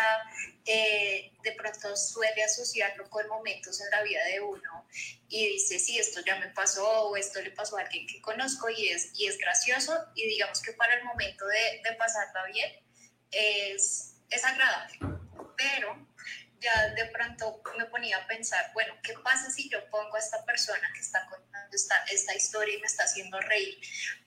eh, 0.64 1.32
de 1.42 1.52
pronto 1.52 1.96
suele 1.96 2.44
asociarlo 2.44 3.10
con 3.10 3.26
momentos 3.26 3.80
en 3.80 3.90
la 3.90 4.02
vida 4.02 4.24
de 4.26 4.40
uno 4.40 4.86
y 5.28 5.48
dice, 5.48 5.80
sí, 5.80 5.98
esto 5.98 6.20
ya 6.24 6.36
me 6.36 6.48
pasó 6.50 7.08
o 7.08 7.16
esto 7.16 7.40
le 7.42 7.50
pasó 7.50 7.76
a 7.76 7.80
alguien 7.80 8.06
que 8.06 8.20
conozco 8.20 8.70
y 8.70 8.88
es, 8.88 9.10
y 9.14 9.26
es 9.26 9.36
gracioso 9.38 10.06
y 10.14 10.28
digamos 10.28 10.62
que 10.62 10.72
para 10.74 10.94
el 10.94 11.02
momento 11.02 11.44
de, 11.46 11.82
de 11.82 11.96
pasarla 11.96 12.44
bien 12.46 12.72
es, 13.32 14.14
es 14.30 14.44
agradable, 14.44 14.96
pero 15.56 16.06
ya 16.60 16.88
de 16.90 17.06
pronto 17.06 17.62
me 17.76 17.86
ponía 17.86 18.18
a 18.18 18.26
pensar, 18.26 18.70
bueno, 18.74 18.94
¿qué 19.02 19.14
pasa 19.24 19.50
si 19.50 19.68
yo 19.70 19.88
pongo 19.90 20.16
a 20.16 20.18
esta 20.18 20.44
persona 20.44 20.90
que 20.94 21.00
está 21.00 21.19
esta, 21.76 22.04
esta 22.10 22.34
historia 22.34 22.74
y 22.76 22.80
me 22.80 22.86
está 22.86 23.04
haciendo 23.04 23.40
reír 23.40 23.78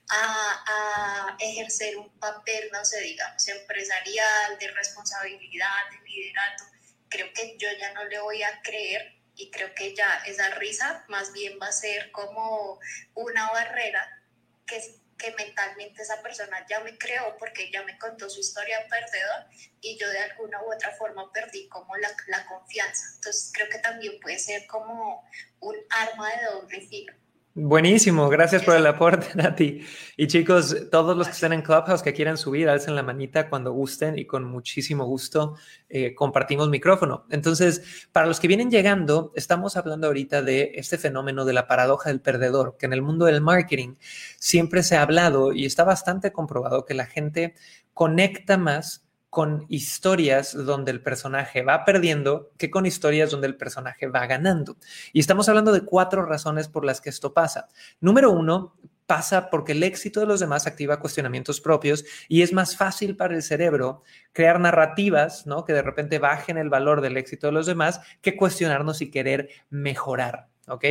a, 0.08 0.64
a, 0.66 1.36
ejercer 1.40 1.96
un 1.96 2.10
papel, 2.18 2.68
no 2.72 2.84
sé, 2.84 3.00
digamos, 3.00 3.48
empresarial, 3.48 4.58
de 4.58 4.70
responsabilidad, 4.70 5.90
de 5.90 6.08
liderazgo? 6.08 6.66
Creo 7.08 7.32
que 7.32 7.56
yo 7.58 7.68
ya 7.78 7.92
no 7.92 8.04
le 8.04 8.18
voy 8.20 8.42
a 8.42 8.60
creer 8.62 9.14
y 9.36 9.50
creo 9.50 9.74
que 9.74 9.94
ya 9.94 10.22
esa 10.26 10.50
risa 10.50 11.04
más 11.08 11.32
bien 11.32 11.58
va 11.60 11.68
a 11.68 11.72
ser 11.72 12.10
como 12.12 12.78
una 13.14 13.50
barrera 13.50 14.22
que 14.66 14.80
que 15.18 15.32
mentalmente 15.32 16.02
esa 16.02 16.20
persona 16.22 16.66
ya 16.68 16.80
me 16.80 16.96
creó 16.98 17.36
porque 17.38 17.70
ya 17.70 17.82
me 17.82 17.98
contó 17.98 18.28
su 18.28 18.40
historia 18.40 18.86
perdedor 18.88 19.46
y 19.80 19.96
yo 19.98 20.08
de 20.08 20.18
alguna 20.18 20.62
u 20.62 20.72
otra 20.72 20.90
forma 20.92 21.32
perdí 21.32 21.68
como 21.68 21.96
la, 21.96 22.14
la 22.28 22.44
confianza. 22.46 23.04
Entonces 23.14 23.50
creo 23.54 23.68
que 23.68 23.78
también 23.78 24.18
puede 24.20 24.38
ser 24.38 24.66
como 24.66 25.28
un 25.60 25.76
arma 25.90 26.30
de 26.36 26.44
doble 26.46 26.80
filo. 26.86 27.14
Buenísimo, 27.56 28.28
gracias 28.28 28.64
por 28.64 28.74
el 28.74 28.84
aporte, 28.84 29.28
Nati. 29.36 29.80
Y 30.16 30.26
chicos, 30.26 30.76
todos 30.90 31.16
los 31.16 31.28
que 31.28 31.34
estén 31.34 31.52
en 31.52 31.62
Clubhouse 31.62 32.02
que 32.02 32.12
quieran 32.12 32.36
subir, 32.36 32.68
alcen 32.68 32.96
la 32.96 33.04
manita 33.04 33.48
cuando 33.48 33.72
gusten 33.72 34.18
y 34.18 34.26
con 34.26 34.42
muchísimo 34.42 35.04
gusto 35.04 35.54
eh, 35.88 36.16
compartimos 36.16 36.68
micrófono. 36.68 37.26
Entonces, 37.30 38.08
para 38.10 38.26
los 38.26 38.40
que 38.40 38.48
vienen 38.48 38.72
llegando, 38.72 39.30
estamos 39.36 39.76
hablando 39.76 40.08
ahorita 40.08 40.42
de 40.42 40.72
este 40.74 40.98
fenómeno 40.98 41.44
de 41.44 41.52
la 41.52 41.68
paradoja 41.68 42.10
del 42.10 42.20
perdedor, 42.20 42.76
que 42.76 42.86
en 42.86 42.92
el 42.92 43.02
mundo 43.02 43.26
del 43.26 43.40
marketing 43.40 43.94
siempre 44.36 44.82
se 44.82 44.96
ha 44.96 45.02
hablado 45.02 45.52
y 45.52 45.64
está 45.64 45.84
bastante 45.84 46.32
comprobado 46.32 46.84
que 46.84 46.94
la 46.94 47.06
gente 47.06 47.54
conecta 47.92 48.58
más 48.58 49.03
con 49.34 49.66
historias 49.68 50.54
donde 50.54 50.92
el 50.92 51.02
personaje 51.02 51.62
va 51.62 51.84
perdiendo 51.84 52.52
que 52.56 52.70
con 52.70 52.86
historias 52.86 53.32
donde 53.32 53.48
el 53.48 53.56
personaje 53.56 54.06
va 54.06 54.26
ganando. 54.26 54.76
Y 55.12 55.18
estamos 55.18 55.48
hablando 55.48 55.72
de 55.72 55.80
cuatro 55.80 56.24
razones 56.24 56.68
por 56.68 56.84
las 56.84 57.00
que 57.00 57.10
esto 57.10 57.34
pasa. 57.34 57.66
Número 58.00 58.30
uno, 58.30 58.76
pasa 59.06 59.50
porque 59.50 59.72
el 59.72 59.82
éxito 59.82 60.20
de 60.20 60.26
los 60.26 60.38
demás 60.38 60.68
activa 60.68 61.00
cuestionamientos 61.00 61.60
propios 61.60 62.04
y 62.28 62.42
es 62.42 62.52
más 62.52 62.76
fácil 62.76 63.16
para 63.16 63.34
el 63.34 63.42
cerebro 63.42 64.04
crear 64.32 64.60
narrativas, 64.60 65.48
¿no? 65.48 65.64
Que 65.64 65.72
de 65.72 65.82
repente 65.82 66.20
bajen 66.20 66.56
el 66.56 66.70
valor 66.70 67.00
del 67.00 67.16
éxito 67.16 67.48
de 67.48 67.54
los 67.54 67.66
demás 67.66 68.00
que 68.22 68.36
cuestionarnos 68.36 69.02
y 69.02 69.10
querer 69.10 69.48
mejorar, 69.68 70.46
¿ok? 70.68 70.84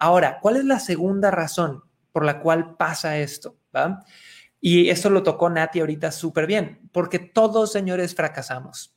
Ahora, 0.00 0.40
¿cuál 0.42 0.56
es 0.56 0.64
la 0.64 0.80
segunda 0.80 1.30
razón 1.30 1.84
por 2.10 2.24
la 2.24 2.40
cual 2.40 2.74
pasa 2.76 3.18
esto? 3.18 3.56
Y 4.66 4.88
eso 4.88 5.10
lo 5.10 5.22
tocó 5.22 5.50
Nati 5.50 5.80
ahorita 5.80 6.10
súper 6.10 6.46
bien, 6.46 6.88
porque 6.90 7.18
todos, 7.18 7.70
señores, 7.70 8.14
fracasamos. 8.14 8.96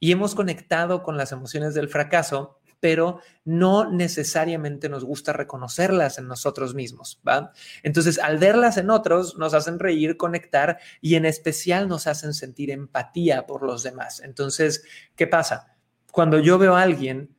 Y 0.00 0.10
hemos 0.10 0.34
conectado 0.34 1.02
con 1.02 1.18
las 1.18 1.32
emociones 1.32 1.74
del 1.74 1.90
fracaso, 1.90 2.60
pero 2.80 3.20
no 3.44 3.90
necesariamente 3.90 4.88
nos 4.88 5.04
gusta 5.04 5.34
reconocerlas 5.34 6.16
en 6.16 6.28
nosotros 6.28 6.74
mismos, 6.74 7.20
¿va? 7.28 7.52
Entonces, 7.82 8.18
al 8.18 8.38
verlas 8.38 8.78
en 8.78 8.88
otros, 8.88 9.36
nos 9.36 9.52
hacen 9.52 9.78
reír, 9.78 10.16
conectar 10.16 10.78
y 11.02 11.16
en 11.16 11.26
especial 11.26 11.88
nos 11.88 12.06
hacen 12.06 12.32
sentir 12.32 12.70
empatía 12.70 13.46
por 13.46 13.64
los 13.64 13.82
demás. 13.82 14.20
Entonces, 14.20 14.82
¿qué 15.14 15.26
pasa? 15.26 15.76
Cuando 16.10 16.38
yo 16.38 16.56
veo 16.56 16.74
a 16.74 16.80
alguien 16.80 17.36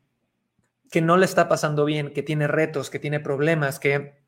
que 0.91 1.01
no 1.01 1.17
le 1.17 1.25
está 1.25 1.47
pasando 1.47 1.85
bien, 1.85 2.13
que 2.13 2.21
tiene 2.21 2.47
retos, 2.47 2.91
que 2.91 2.99
tiene 2.99 3.19
problemas, 3.19 3.79
que 3.79 4.26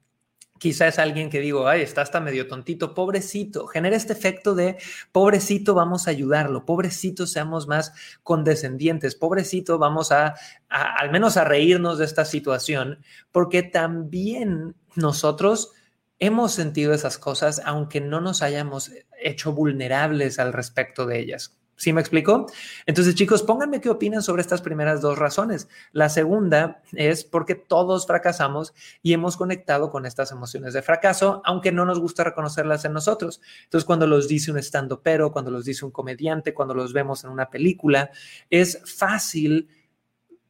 quizá 0.59 0.87
es 0.87 0.99
alguien 0.99 1.29
que 1.29 1.39
digo, 1.39 1.67
ay, 1.67 1.81
está 1.81 2.01
hasta 2.01 2.19
medio 2.19 2.47
tontito, 2.47 2.93
pobrecito, 2.93 3.65
genera 3.67 3.95
este 3.95 4.13
efecto 4.13 4.53
de 4.53 4.77
pobrecito, 5.11 5.73
vamos 5.73 6.07
a 6.07 6.11
ayudarlo, 6.11 6.65
pobrecito, 6.65 7.25
seamos 7.25 7.67
más 7.67 7.93
condescendientes, 8.21 9.15
pobrecito, 9.15 9.79
vamos 9.79 10.11
a, 10.11 10.35
al 10.69 11.11
menos 11.11 11.37
a 11.37 11.45
reírnos 11.45 11.97
de 11.97 12.05
esta 12.05 12.25
situación, 12.25 12.99
porque 13.31 13.63
también 13.63 14.75
nosotros 14.95 15.71
hemos 16.19 16.51
sentido 16.51 16.93
esas 16.93 17.17
cosas, 17.17 17.61
aunque 17.65 18.01
no 18.01 18.21
nos 18.21 18.41
hayamos 18.41 18.91
hecho 19.21 19.53
vulnerables 19.53 20.37
al 20.37 20.53
respecto 20.53 21.05
de 21.05 21.19
ellas. 21.19 21.57
¿Sí 21.79 21.93
me 21.93 22.01
explico? 22.01 22.45
Entonces, 22.85 23.15
chicos, 23.15 23.41
pónganme 23.41 23.79
qué 23.79 23.89
opinan 23.89 24.21
sobre 24.21 24.41
estas 24.41 24.61
primeras 24.61 24.99
dos 24.99 25.17
razones. 25.17 25.69
La 25.93 26.09
segunda 26.09 26.83
es 26.91 27.23
porque 27.23 27.55
todos 27.55 28.05
fracasamos 28.05 28.73
y 29.01 29.13
hemos 29.13 29.37
conectado 29.37 29.89
con 29.89 30.05
estas 30.05 30.33
emociones 30.33 30.73
de 30.73 30.81
fracaso, 30.81 31.41
aunque 31.45 31.71
no 31.71 31.85
nos 31.85 32.01
gusta 32.01 32.25
reconocerlas 32.25 32.83
en 32.83 32.91
nosotros. 32.91 33.39
Entonces, 33.63 33.85
cuando 33.85 34.07
los 34.07 34.27
dice 34.27 34.51
un 34.51 34.57
estando 34.57 35.01
pero, 35.01 35.31
cuando 35.31 35.51
los 35.51 35.63
dice 35.63 35.85
un 35.85 35.91
comediante, 35.91 36.53
cuando 36.53 36.73
los 36.73 36.91
vemos 36.91 37.23
en 37.23 37.29
una 37.29 37.49
película, 37.49 38.11
es 38.49 38.81
fácil 38.83 39.69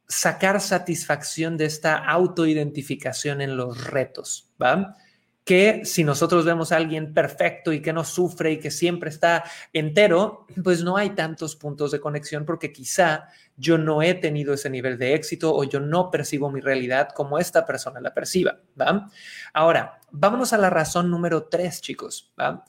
sacar 0.08 0.60
satisfacción 0.60 1.56
de 1.56 1.66
esta 1.66 1.96
autoidentificación 1.96 3.40
en 3.40 3.56
los 3.56 3.84
retos, 3.84 4.50
¿va? 4.60 4.96
Que 5.44 5.84
si 5.84 6.04
nosotros 6.04 6.44
vemos 6.44 6.70
a 6.70 6.76
alguien 6.76 7.14
perfecto 7.14 7.72
y 7.72 7.80
que 7.80 7.92
no 7.92 8.04
sufre 8.04 8.52
y 8.52 8.58
que 8.58 8.70
siempre 8.70 9.10
está 9.10 9.44
entero, 9.72 10.46
pues 10.62 10.84
no 10.84 10.96
hay 10.96 11.10
tantos 11.10 11.56
puntos 11.56 11.90
de 11.90 12.00
conexión 12.00 12.44
porque 12.44 12.72
quizá 12.72 13.28
yo 13.56 13.78
no 13.78 14.02
he 14.02 14.14
tenido 14.14 14.54
ese 14.54 14.70
nivel 14.70 14.98
de 14.98 15.14
éxito 15.14 15.54
o 15.54 15.64
yo 15.64 15.80
no 15.80 16.10
percibo 16.10 16.50
mi 16.50 16.60
realidad 16.60 17.08
como 17.14 17.38
esta 17.38 17.64
persona 17.64 18.00
la 18.00 18.14
perciba. 18.14 18.60
¿va? 18.80 19.10
Ahora, 19.52 20.00
vámonos 20.10 20.52
a 20.52 20.58
la 20.58 20.70
razón 20.70 21.10
número 21.10 21.44
tres, 21.44 21.80
chicos. 21.80 22.32
¿va? 22.38 22.64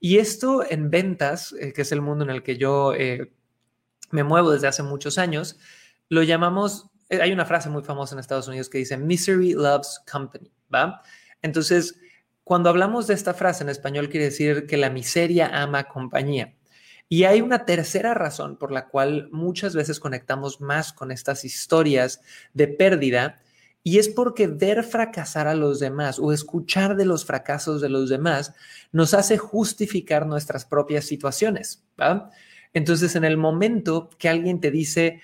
Y 0.00 0.18
esto 0.18 0.64
en 0.68 0.90
ventas, 0.90 1.54
eh, 1.58 1.72
que 1.72 1.82
es 1.82 1.92
el 1.92 2.02
mundo 2.02 2.24
en 2.24 2.30
el 2.30 2.42
que 2.42 2.56
yo 2.56 2.92
eh, 2.94 3.32
me 4.10 4.24
muevo 4.24 4.50
desde 4.50 4.68
hace 4.68 4.82
muchos 4.82 5.18
años, 5.18 5.58
lo 6.08 6.22
llamamos, 6.22 6.90
eh, 7.08 7.20
hay 7.22 7.32
una 7.32 7.46
frase 7.46 7.70
muy 7.70 7.82
famosa 7.82 8.14
en 8.14 8.18
Estados 8.18 8.48
Unidos 8.48 8.68
que 8.68 8.78
dice, 8.78 8.96
misery 8.96 9.54
loves 9.54 10.00
company. 10.10 10.52
¿va? 10.72 11.02
Entonces, 11.42 11.98
cuando 12.46 12.70
hablamos 12.70 13.08
de 13.08 13.14
esta 13.14 13.34
frase 13.34 13.64
en 13.64 13.70
español 13.70 14.08
quiere 14.08 14.26
decir 14.26 14.68
que 14.68 14.76
la 14.76 14.88
miseria 14.88 15.48
ama 15.52 15.88
compañía. 15.88 16.54
Y 17.08 17.24
hay 17.24 17.40
una 17.40 17.64
tercera 17.64 18.14
razón 18.14 18.56
por 18.56 18.70
la 18.70 18.86
cual 18.86 19.28
muchas 19.32 19.74
veces 19.74 19.98
conectamos 19.98 20.60
más 20.60 20.92
con 20.92 21.10
estas 21.10 21.44
historias 21.44 22.20
de 22.54 22.68
pérdida 22.68 23.40
y 23.82 23.98
es 23.98 24.08
porque 24.08 24.46
ver 24.46 24.84
fracasar 24.84 25.48
a 25.48 25.56
los 25.56 25.80
demás 25.80 26.20
o 26.20 26.32
escuchar 26.32 26.94
de 26.94 27.04
los 27.04 27.24
fracasos 27.24 27.80
de 27.80 27.88
los 27.88 28.10
demás 28.10 28.54
nos 28.92 29.12
hace 29.12 29.38
justificar 29.38 30.24
nuestras 30.24 30.64
propias 30.64 31.04
situaciones. 31.04 31.82
Entonces, 32.72 33.16
en 33.16 33.24
el 33.24 33.38
momento 33.38 34.08
que 34.18 34.28
alguien 34.28 34.60
te 34.60 34.70
dice, 34.70 35.20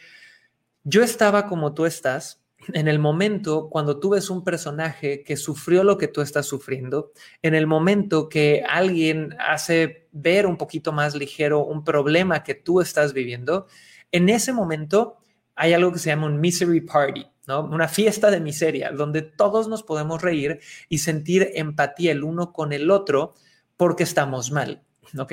yo 0.82 1.04
estaba 1.04 1.46
como 1.46 1.72
tú 1.72 1.86
estás, 1.86 2.41
en 2.72 2.88
el 2.88 2.98
momento 2.98 3.68
cuando 3.70 3.98
tú 3.98 4.10
ves 4.10 4.30
un 4.30 4.44
personaje 4.44 5.22
que 5.22 5.36
sufrió 5.36 5.84
lo 5.84 5.98
que 5.98 6.08
tú 6.08 6.20
estás 6.20 6.46
sufriendo, 6.46 7.12
en 7.42 7.54
el 7.54 7.66
momento 7.66 8.28
que 8.28 8.64
alguien 8.68 9.34
hace 9.38 10.08
ver 10.12 10.46
un 10.46 10.56
poquito 10.56 10.92
más 10.92 11.14
ligero 11.14 11.64
un 11.64 11.84
problema 11.84 12.42
que 12.42 12.54
tú 12.54 12.80
estás 12.80 13.12
viviendo, 13.12 13.66
en 14.10 14.28
ese 14.28 14.52
momento 14.52 15.18
hay 15.54 15.72
algo 15.72 15.92
que 15.92 15.98
se 15.98 16.10
llama 16.10 16.26
un 16.26 16.40
misery 16.40 16.80
party, 16.80 17.26
¿no? 17.46 17.62
Una 17.64 17.88
fiesta 17.88 18.30
de 18.30 18.40
miseria, 18.40 18.90
donde 18.90 19.22
todos 19.22 19.68
nos 19.68 19.82
podemos 19.82 20.22
reír 20.22 20.60
y 20.88 20.98
sentir 20.98 21.50
empatía 21.54 22.12
el 22.12 22.24
uno 22.24 22.52
con 22.52 22.72
el 22.72 22.90
otro 22.90 23.34
porque 23.76 24.04
estamos 24.04 24.50
mal, 24.50 24.82
¿ok? 25.18 25.32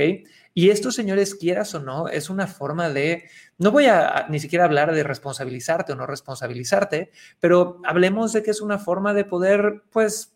Y 0.53 0.69
esto, 0.69 0.91
señores, 0.91 1.35
quieras 1.35 1.73
o 1.75 1.79
no, 1.79 2.07
es 2.07 2.29
una 2.29 2.47
forma 2.47 2.89
de, 2.89 3.29
no 3.57 3.71
voy 3.71 3.85
a 3.85 4.27
ni 4.29 4.39
siquiera 4.39 4.65
hablar 4.65 4.93
de 4.93 5.03
responsabilizarte 5.03 5.93
o 5.93 5.95
no 5.95 6.05
responsabilizarte, 6.05 7.11
pero 7.39 7.81
hablemos 7.85 8.33
de 8.33 8.43
que 8.43 8.51
es 8.51 8.61
una 8.61 8.79
forma 8.79 9.13
de 9.13 9.25
poder, 9.25 9.83
pues, 9.91 10.33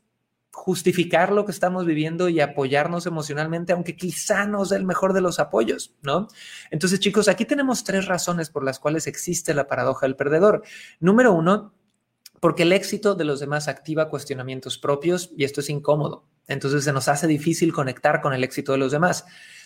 justificar 0.53 1.31
lo 1.31 1.45
que 1.45 1.51
estamos 1.51 1.87
viviendo 1.87 2.29
y 2.29 2.39
apoyarnos 2.39 3.07
emocionalmente, 3.07 3.73
aunque 3.73 3.95
quizá 3.95 4.45
no 4.45 4.63
sea 4.65 4.77
el 4.77 4.85
mejor 4.85 5.13
de 5.13 5.21
los 5.21 5.39
apoyos, 5.39 5.95
¿no? 6.03 6.27
Entonces, 6.69 6.99
chicos, 6.99 7.27
aquí 7.27 7.45
tenemos 7.45 7.83
tres 7.83 8.05
razones 8.05 8.51
por 8.51 8.63
las 8.63 8.79
cuales 8.79 9.07
existe 9.07 9.55
la 9.55 9.65
paradoja 9.65 10.05
del 10.05 10.15
perdedor. 10.15 10.61
Número 10.99 11.33
uno, 11.33 11.73
porque 12.39 12.63
el 12.63 12.71
éxito 12.71 13.15
de 13.15 13.23
los 13.23 13.39
demás 13.39 13.67
activa 13.67 14.09
cuestionamientos 14.09 14.77
propios 14.77 15.31
y 15.35 15.43
esto 15.43 15.59
es 15.61 15.71
incómodo. 15.71 16.27
Entonces 16.47 16.83
se 16.83 16.93
nos 16.93 17.07
hace 17.07 17.27
difícil 17.27 17.73
conectar 17.73 18.21
con 18.21 18.33
el 18.33 18.43
éxito 18.43 18.71
de 18.71 18.77
los 18.77 18.91
demás. 18.91 19.25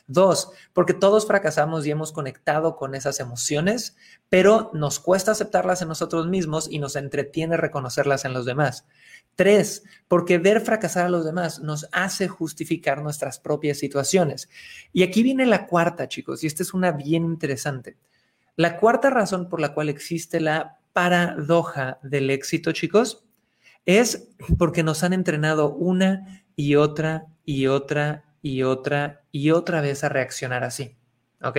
Dos, 0.10 0.52
porque 0.72 0.94
todos 0.94 1.28
fracasamos 1.28 1.86
y 1.86 1.92
hemos 1.92 2.14
conectado 2.14 2.78
con 2.78 2.96
esas 2.96 3.20
emociones, 3.20 3.98
pero 4.30 4.72
nos 4.74 5.00
cuesta 5.00 5.32
aceptarlas 5.32 5.82
en 5.82 5.90
nosotros 5.90 6.28
mismos 6.28 6.70
y 6.72 6.80
nos 6.80 6.96
entretiene 6.96 7.58
reconocerlas 7.58 8.24
en 8.24 8.34
los 8.34 8.46
demás. 8.46 8.86
Tres, 9.36 9.84
porque 10.08 10.38
ver 10.38 10.62
fracasar 10.62 11.08
a 11.08 11.10
los 11.10 11.26
demás 11.26 11.60
nos 11.60 11.90
hace 11.92 12.30
justificar 12.30 13.02
nuestras 13.02 13.38
propias 13.38 13.80
situaciones. 13.80 14.50
Y 14.94 15.04
aquí 15.04 15.24
viene 15.24 15.46
la 15.46 15.68
cuarta, 15.68 16.08
chicos, 16.08 16.42
y 16.44 16.48
esta 16.48 16.64
es 16.64 16.74
una 16.74 16.94
bien 16.94 17.26
interesante. 17.26 17.98
La 18.56 18.78
cuarta 18.78 19.10
razón 19.10 19.50
por 19.50 19.60
la 19.60 19.74
cual 19.74 19.90
existe 19.90 20.40
la 20.40 20.80
paradoja 20.94 22.00
del 22.02 22.30
éxito, 22.30 22.72
chicos, 22.72 23.26
es 23.86 24.30
porque 24.58 24.84
nos 24.84 25.04
han 25.04 25.14
entrenado 25.14 25.74
una 25.74 26.46
y 26.58 26.76
otra 26.76 27.28
y 27.46 27.68
otra 27.68 28.26
y 28.42 28.64
otra 28.64 29.24
y 29.32 29.52
otra 29.52 29.80
vez 29.80 30.04
a 30.04 30.10
reaccionar 30.10 30.66
así. 30.66 30.98
¿Ok? 31.42 31.58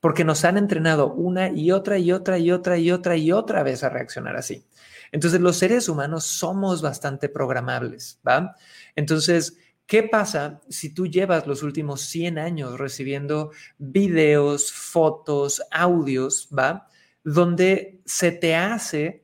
Porque 0.00 0.24
nos 0.24 0.44
han 0.44 0.58
entrenado 0.58 1.14
una 1.14 1.48
y 1.48 1.70
otra 1.70 1.96
y 1.96 2.12
otra 2.12 2.36
y 2.38 2.50
otra 2.50 2.76
y 2.76 2.90
otra 2.90 3.16
y 3.16 3.32
otra 3.32 3.62
vez 3.62 3.84
a 3.84 3.88
reaccionar 3.88 4.36
así. 4.36 4.66
Entonces, 5.12 5.40
los 5.40 5.56
seres 5.56 5.88
humanos 5.88 6.24
somos 6.24 6.82
bastante 6.82 7.28
programables, 7.28 8.20
¿va? 8.26 8.54
Entonces, 8.96 9.58
¿qué 9.86 10.02
pasa 10.02 10.60
si 10.68 10.94
tú 10.94 11.06
llevas 11.06 11.46
los 11.46 11.62
últimos 11.62 12.02
100 12.02 12.38
años 12.38 12.78
recibiendo 12.78 13.50
videos, 13.78 14.72
fotos, 14.72 15.62
audios, 15.70 16.48
¿va? 16.56 16.88
Donde 17.22 18.00
se 18.04 18.32
te 18.32 18.54
hace 18.54 19.19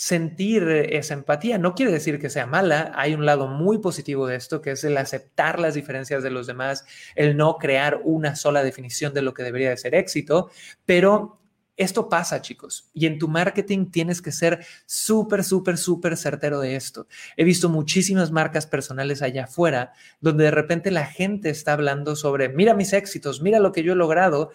sentir 0.00 0.66
esa 0.92 1.12
empatía. 1.12 1.58
No 1.58 1.74
quiere 1.74 1.92
decir 1.92 2.18
que 2.18 2.30
sea 2.30 2.46
mala, 2.46 2.90
hay 2.94 3.12
un 3.12 3.26
lado 3.26 3.48
muy 3.48 3.80
positivo 3.80 4.26
de 4.26 4.36
esto, 4.36 4.62
que 4.62 4.70
es 4.70 4.82
el 4.82 4.96
aceptar 4.96 5.60
las 5.60 5.74
diferencias 5.74 6.22
de 6.22 6.30
los 6.30 6.46
demás, 6.46 6.86
el 7.16 7.36
no 7.36 7.58
crear 7.58 8.00
una 8.02 8.34
sola 8.34 8.62
definición 8.62 9.12
de 9.12 9.20
lo 9.20 9.34
que 9.34 9.42
debería 9.42 9.68
de 9.68 9.76
ser 9.76 9.94
éxito, 9.94 10.50
pero 10.86 11.38
esto 11.76 12.08
pasa, 12.08 12.40
chicos, 12.40 12.90
y 12.94 13.06
en 13.06 13.18
tu 13.18 13.28
marketing 13.28 13.90
tienes 13.90 14.20
que 14.20 14.32
ser 14.32 14.64
súper, 14.86 15.44
súper, 15.44 15.78
súper 15.78 16.16
certero 16.16 16.60
de 16.60 16.76
esto. 16.76 17.06
He 17.38 17.44
visto 17.44 17.68
muchísimas 17.68 18.30
marcas 18.30 18.66
personales 18.66 19.20
allá 19.20 19.44
afuera 19.44 19.92
donde 20.20 20.44
de 20.44 20.50
repente 20.50 20.90
la 20.90 21.06
gente 21.06 21.48
está 21.50 21.74
hablando 21.74 22.16
sobre, 22.16 22.48
mira 22.50 22.72
mis 22.72 22.92
éxitos, 22.92 23.40
mira 23.40 23.60
lo 23.60 23.72
que 23.72 23.82
yo 23.82 23.92
he 23.92 23.96
logrado, 23.96 24.50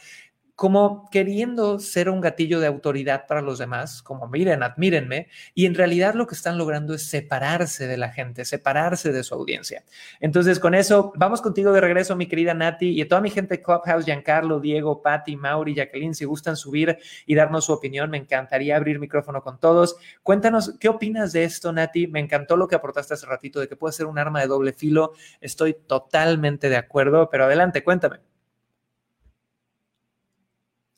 como 0.55 1.09
queriendo 1.11 1.79
ser 1.79 2.09
un 2.09 2.21
gatillo 2.21 2.59
de 2.59 2.67
autoridad 2.67 3.27
para 3.27 3.41
los 3.41 3.59
demás, 3.59 4.01
como 4.01 4.27
miren, 4.27 4.63
admírenme, 4.63 5.27
y 5.53 5.65
en 5.65 5.75
realidad 5.75 6.13
lo 6.13 6.27
que 6.27 6.35
están 6.35 6.57
logrando 6.57 6.93
es 6.93 7.07
separarse 7.07 7.87
de 7.87 7.97
la 7.97 8.11
gente, 8.11 8.45
separarse 8.45 9.11
de 9.11 9.23
su 9.23 9.35
audiencia. 9.35 9.83
Entonces, 10.19 10.59
con 10.59 10.73
eso, 10.73 11.11
vamos 11.15 11.41
contigo 11.41 11.73
de 11.73 11.81
regreso, 11.81 12.15
mi 12.15 12.27
querida 12.27 12.53
Nati, 12.53 12.89
y 12.89 13.01
a 13.01 13.07
toda 13.07 13.21
mi 13.21 13.29
gente 13.29 13.57
de 13.57 13.63
Clubhouse, 13.63 14.05
Giancarlo, 14.05 14.59
Diego, 14.59 15.01
Patti, 15.01 15.35
Mauri, 15.35 15.75
Jacqueline, 15.75 16.15
si 16.15 16.25
gustan 16.25 16.55
subir 16.55 16.97
y 17.25 17.35
darnos 17.35 17.65
su 17.65 17.73
opinión, 17.73 18.09
me 18.09 18.17
encantaría 18.17 18.77
abrir 18.77 18.99
micrófono 18.99 19.41
con 19.41 19.59
todos. 19.59 19.97
Cuéntanos, 20.23 20.75
¿qué 20.79 20.87
opinas 20.87 21.33
de 21.33 21.43
esto, 21.43 21.73
Nati? 21.73 22.07
Me 22.07 22.21
encantó 22.21 22.55
lo 22.55 22.67
que 22.67 22.75
aportaste 22.75 23.13
hace 23.13 23.25
ratito 23.25 23.59
de 23.59 23.67
que 23.67 23.75
puede 23.75 23.93
ser 23.93 24.05
un 24.05 24.17
arma 24.17 24.39
de 24.39 24.47
doble 24.47 24.71
filo. 24.73 25.13
Estoy 25.41 25.73
totalmente 25.73 26.69
de 26.69 26.77
acuerdo, 26.77 27.29
pero 27.29 27.45
adelante, 27.45 27.83
cuéntame. 27.83 28.34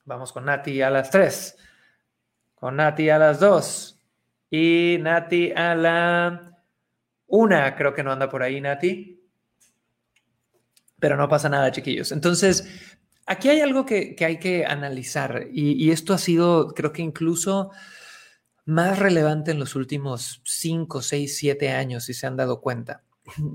Vamos 0.08 0.32
con 0.32 0.46
Nati 0.46 0.82
a 0.82 0.89
las 0.89 1.12
3. 1.12 1.58
Con 2.56 2.78
Nati 2.78 3.10
a 3.10 3.20
las 3.20 3.41
2. 3.41 4.00
Y 4.50 4.98
Nati 5.02 5.52
a 5.52 5.76
la 5.76 6.63
1. 7.28 7.76
Creo 7.76 7.93
que 7.93 8.04
no 8.04 8.13
anda 8.13 8.30
por 8.30 8.41
ahí, 8.41 8.62
Nati. 8.62 9.22
Pero 10.98 11.17
no 11.17 11.28
pasa 11.28 11.50
nada, 11.50 11.74
chiquillos. 11.74 12.13
Entonces, 12.13 12.96
aquí 13.26 13.50
hay 13.50 13.60
algo 13.60 13.86
que, 13.86 14.15
hay 14.26 14.39
que 14.39 14.65
analizar. 14.65 15.48
Y, 15.52 15.74
y, 15.74 15.91
esto 15.91 16.13
ha 16.13 16.17
sido, 16.17 16.70
creo 16.70 16.93
que 16.93 17.02
incluso 17.02 17.72
más 18.63 19.00
relevante 19.00 19.52
en 19.52 19.60
los 19.60 19.76
últimos 19.76 20.41
5, 20.46 21.02
6, 21.02 21.38
7 21.38 21.72
años, 21.72 22.06
si 22.06 22.13
se 22.13 22.26
han 22.28 22.38
dado 22.38 22.62
cuenta 22.62 23.04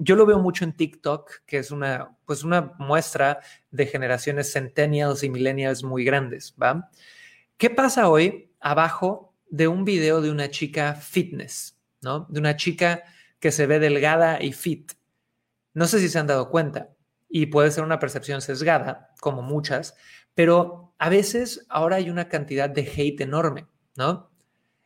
yo 0.00 0.16
lo 0.16 0.26
veo 0.26 0.38
mucho 0.38 0.64
en 0.64 0.72
TikTok, 0.72 1.44
que 1.46 1.58
es 1.58 1.70
una, 1.70 2.16
pues 2.26 2.44
una 2.44 2.74
muestra 2.78 3.40
de 3.70 3.86
generaciones 3.86 4.52
centennials 4.52 5.22
y 5.22 5.30
millennials 5.30 5.82
muy 5.82 6.04
grandes, 6.04 6.54
¿va? 6.60 6.90
¿Qué 7.56 7.70
pasa 7.70 8.08
hoy 8.08 8.52
abajo 8.60 9.34
de 9.48 9.68
un 9.68 9.84
video 9.84 10.20
de 10.20 10.30
una 10.30 10.50
chica 10.50 10.94
fitness, 10.94 11.78
¿no? 12.00 12.26
De 12.30 12.40
una 12.40 12.56
chica 12.56 13.04
que 13.38 13.52
se 13.52 13.66
ve 13.66 13.78
delgada 13.78 14.42
y 14.42 14.52
fit. 14.52 14.92
No 15.74 15.86
sé 15.86 16.00
si 16.00 16.08
se 16.08 16.18
han 16.18 16.26
dado 16.26 16.50
cuenta 16.50 16.90
y 17.28 17.46
puede 17.46 17.70
ser 17.70 17.84
una 17.84 17.98
percepción 17.98 18.42
sesgada, 18.42 19.10
como 19.20 19.42
muchas, 19.42 19.94
pero 20.34 20.94
a 20.98 21.08
veces 21.08 21.66
ahora 21.68 21.96
hay 21.96 22.10
una 22.10 22.28
cantidad 22.28 22.70
de 22.70 22.82
hate 22.82 23.22
enorme, 23.22 23.66
¿no? 23.96 24.30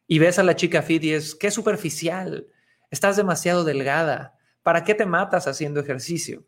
Y 0.07 0.19
ves 0.19 0.39
a 0.39 0.45
la 0.45 0.57
chica 0.57 0.83
fit 0.83 1.03
y 1.05 1.13
es, 1.13 1.35
qué 1.35 1.51
superficial, 1.51 2.47
estás 2.91 3.17
demasiado 3.17 3.65
delgada, 3.65 4.36
¿Para 4.67 4.83
qué 4.83 4.97
te 4.97 5.07
matas 5.07 5.47
haciendo 5.47 5.79
ejercicio? 5.79 6.45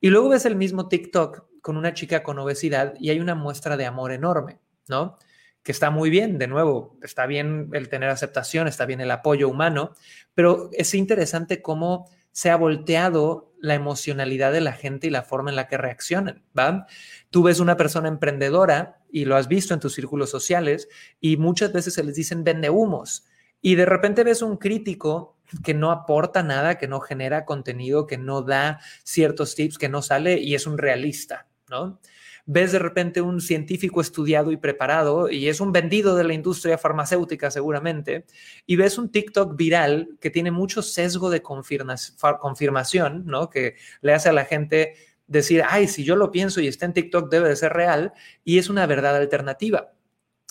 Y 0.00 0.10
luego 0.10 0.30
ves 0.30 0.44
el 0.44 0.56
mismo 0.56 0.88
TikTok 0.88 1.44
con 1.62 1.76
una 1.76 1.94
chica 1.94 2.24
con 2.24 2.36
obesidad 2.40 2.94
y 2.98 3.10
hay 3.10 3.20
una 3.20 3.36
muestra 3.36 3.76
de 3.76 3.86
amor 3.86 4.10
enorme, 4.10 4.58
¿no? 4.88 5.16
Que 5.62 5.70
está 5.70 5.88
muy 5.90 6.10
bien, 6.10 6.36
de 6.36 6.48
nuevo, 6.48 6.98
está 7.00 7.26
bien 7.26 7.70
el 7.72 7.88
tener 7.88 8.10
aceptación, 8.10 8.66
está 8.66 8.86
bien 8.86 9.00
el 9.00 9.12
apoyo 9.12 9.48
humano, 9.48 9.94
pero 10.34 10.68
es 10.72 10.94
interesante 10.94 11.62
cómo 11.62 12.10
se 12.32 12.50
ha 12.50 12.56
volteado 12.56 13.52
la 13.60 13.76
emocionalidad 13.76 14.50
de 14.50 14.62
la 14.62 14.72
gente 14.72 15.06
y 15.06 15.10
la 15.10 15.22
forma 15.22 15.50
en 15.50 15.56
la 15.56 15.68
que 15.68 15.78
reaccionan, 15.78 16.42
¿va? 16.58 16.88
Tú 17.30 17.44
ves 17.44 17.60
una 17.60 17.76
persona 17.76 18.08
emprendedora 18.08 19.00
y 19.12 19.26
lo 19.26 19.36
has 19.36 19.46
visto 19.46 19.74
en 19.74 19.80
tus 19.80 19.94
círculos 19.94 20.28
sociales 20.28 20.88
y 21.20 21.36
muchas 21.36 21.72
veces 21.72 21.94
se 21.94 22.02
les 22.02 22.16
dicen 22.16 22.42
vende 22.42 22.68
humos 22.68 23.28
y 23.62 23.76
de 23.76 23.86
repente 23.86 24.24
ves 24.24 24.42
un 24.42 24.56
crítico 24.56 25.36
que 25.64 25.74
no 25.74 25.90
aporta 25.90 26.42
nada, 26.42 26.78
que 26.78 26.88
no 26.88 27.00
genera 27.00 27.44
contenido, 27.44 28.06
que 28.06 28.18
no 28.18 28.42
da 28.42 28.80
ciertos 29.04 29.54
tips, 29.54 29.78
que 29.78 29.88
no 29.88 30.02
sale 30.02 30.38
y 30.38 30.54
es 30.54 30.66
un 30.66 30.78
realista, 30.78 31.46
¿no? 31.68 32.00
Ves 32.46 32.72
de 32.72 32.78
repente 32.78 33.20
un 33.20 33.40
científico 33.40 34.00
estudiado 34.00 34.50
y 34.50 34.56
preparado 34.56 35.30
y 35.30 35.48
es 35.48 35.60
un 35.60 35.70
vendido 35.70 36.16
de 36.16 36.24
la 36.24 36.32
industria 36.32 36.78
farmacéutica 36.78 37.50
seguramente, 37.50 38.24
y 38.66 38.76
ves 38.76 38.98
un 38.98 39.10
TikTok 39.10 39.56
viral 39.56 40.16
que 40.20 40.30
tiene 40.30 40.50
mucho 40.50 40.82
sesgo 40.82 41.30
de 41.30 41.42
confirmación, 41.42 43.24
¿no? 43.26 43.50
Que 43.50 43.76
le 44.00 44.14
hace 44.14 44.30
a 44.30 44.32
la 44.32 44.46
gente 44.46 44.94
decir, 45.28 45.62
ay, 45.68 45.86
si 45.86 46.02
yo 46.02 46.16
lo 46.16 46.32
pienso 46.32 46.60
y 46.60 46.66
está 46.66 46.86
en 46.86 46.92
TikTok 46.92 47.30
debe 47.30 47.48
de 47.48 47.56
ser 47.56 47.72
real, 47.72 48.12
y 48.42 48.58
es 48.58 48.68
una 48.68 48.84
verdad 48.86 49.14
alternativa. 49.14 49.92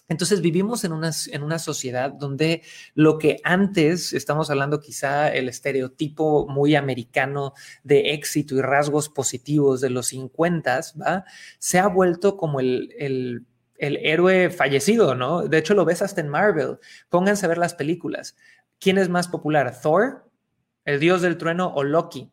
Entonces 0.09 0.41
vivimos 0.41 0.83
en 0.83 0.91
una, 0.91 1.11
en 1.31 1.43
una 1.43 1.59
sociedad 1.59 2.11
donde 2.11 2.63
lo 2.95 3.19
que 3.19 3.39
antes, 3.43 4.11
estamos 4.11 4.49
hablando 4.49 4.79
quizá 4.79 5.31
el 5.31 5.47
estereotipo 5.47 6.47
muy 6.47 6.75
americano 6.75 7.53
de 7.83 8.13
éxito 8.13 8.55
y 8.55 8.61
rasgos 8.61 9.07
positivos 9.07 9.81
de 9.81 9.91
los 9.91 10.07
50, 10.07 10.81
¿va? 10.99 11.25
Se 11.59 11.77
ha 11.77 11.87
vuelto 11.87 12.37
como 12.37 12.59
el, 12.59 12.93
el, 12.97 13.45
héroe 13.77 14.49
fallecido, 14.49 15.13
¿no? 15.13 15.43
De 15.43 15.59
hecho 15.59 15.75
lo 15.75 15.85
ves 15.85 16.01
hasta 16.01 16.21
en 16.21 16.27
Marvel. 16.27 16.79
Pónganse 17.09 17.45
a 17.45 17.49
ver 17.49 17.59
las 17.59 17.75
películas. 17.75 18.35
¿Quién 18.79 18.97
es 18.97 19.09
más 19.09 19.27
popular? 19.27 19.79
¿Thor, 19.79 20.27
el 20.85 20.99
dios 20.99 21.21
del 21.21 21.37
trueno 21.37 21.71
o 21.73 21.83
Loki, 21.83 22.31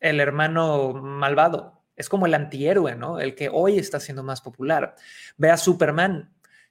el 0.00 0.20
hermano 0.20 0.92
malvado? 0.92 1.82
Es 1.96 2.08
como 2.08 2.26
el 2.26 2.34
antihéroe, 2.34 2.94
¿no? 2.94 3.20
El 3.20 3.34
que 3.34 3.48
hoy 3.50 3.78
está 3.78 4.00
siendo 4.00 4.22
más 4.22 4.42
popular. 4.42 4.94
Ve 5.38 5.50
a 5.50 5.56
Superman 5.56 6.30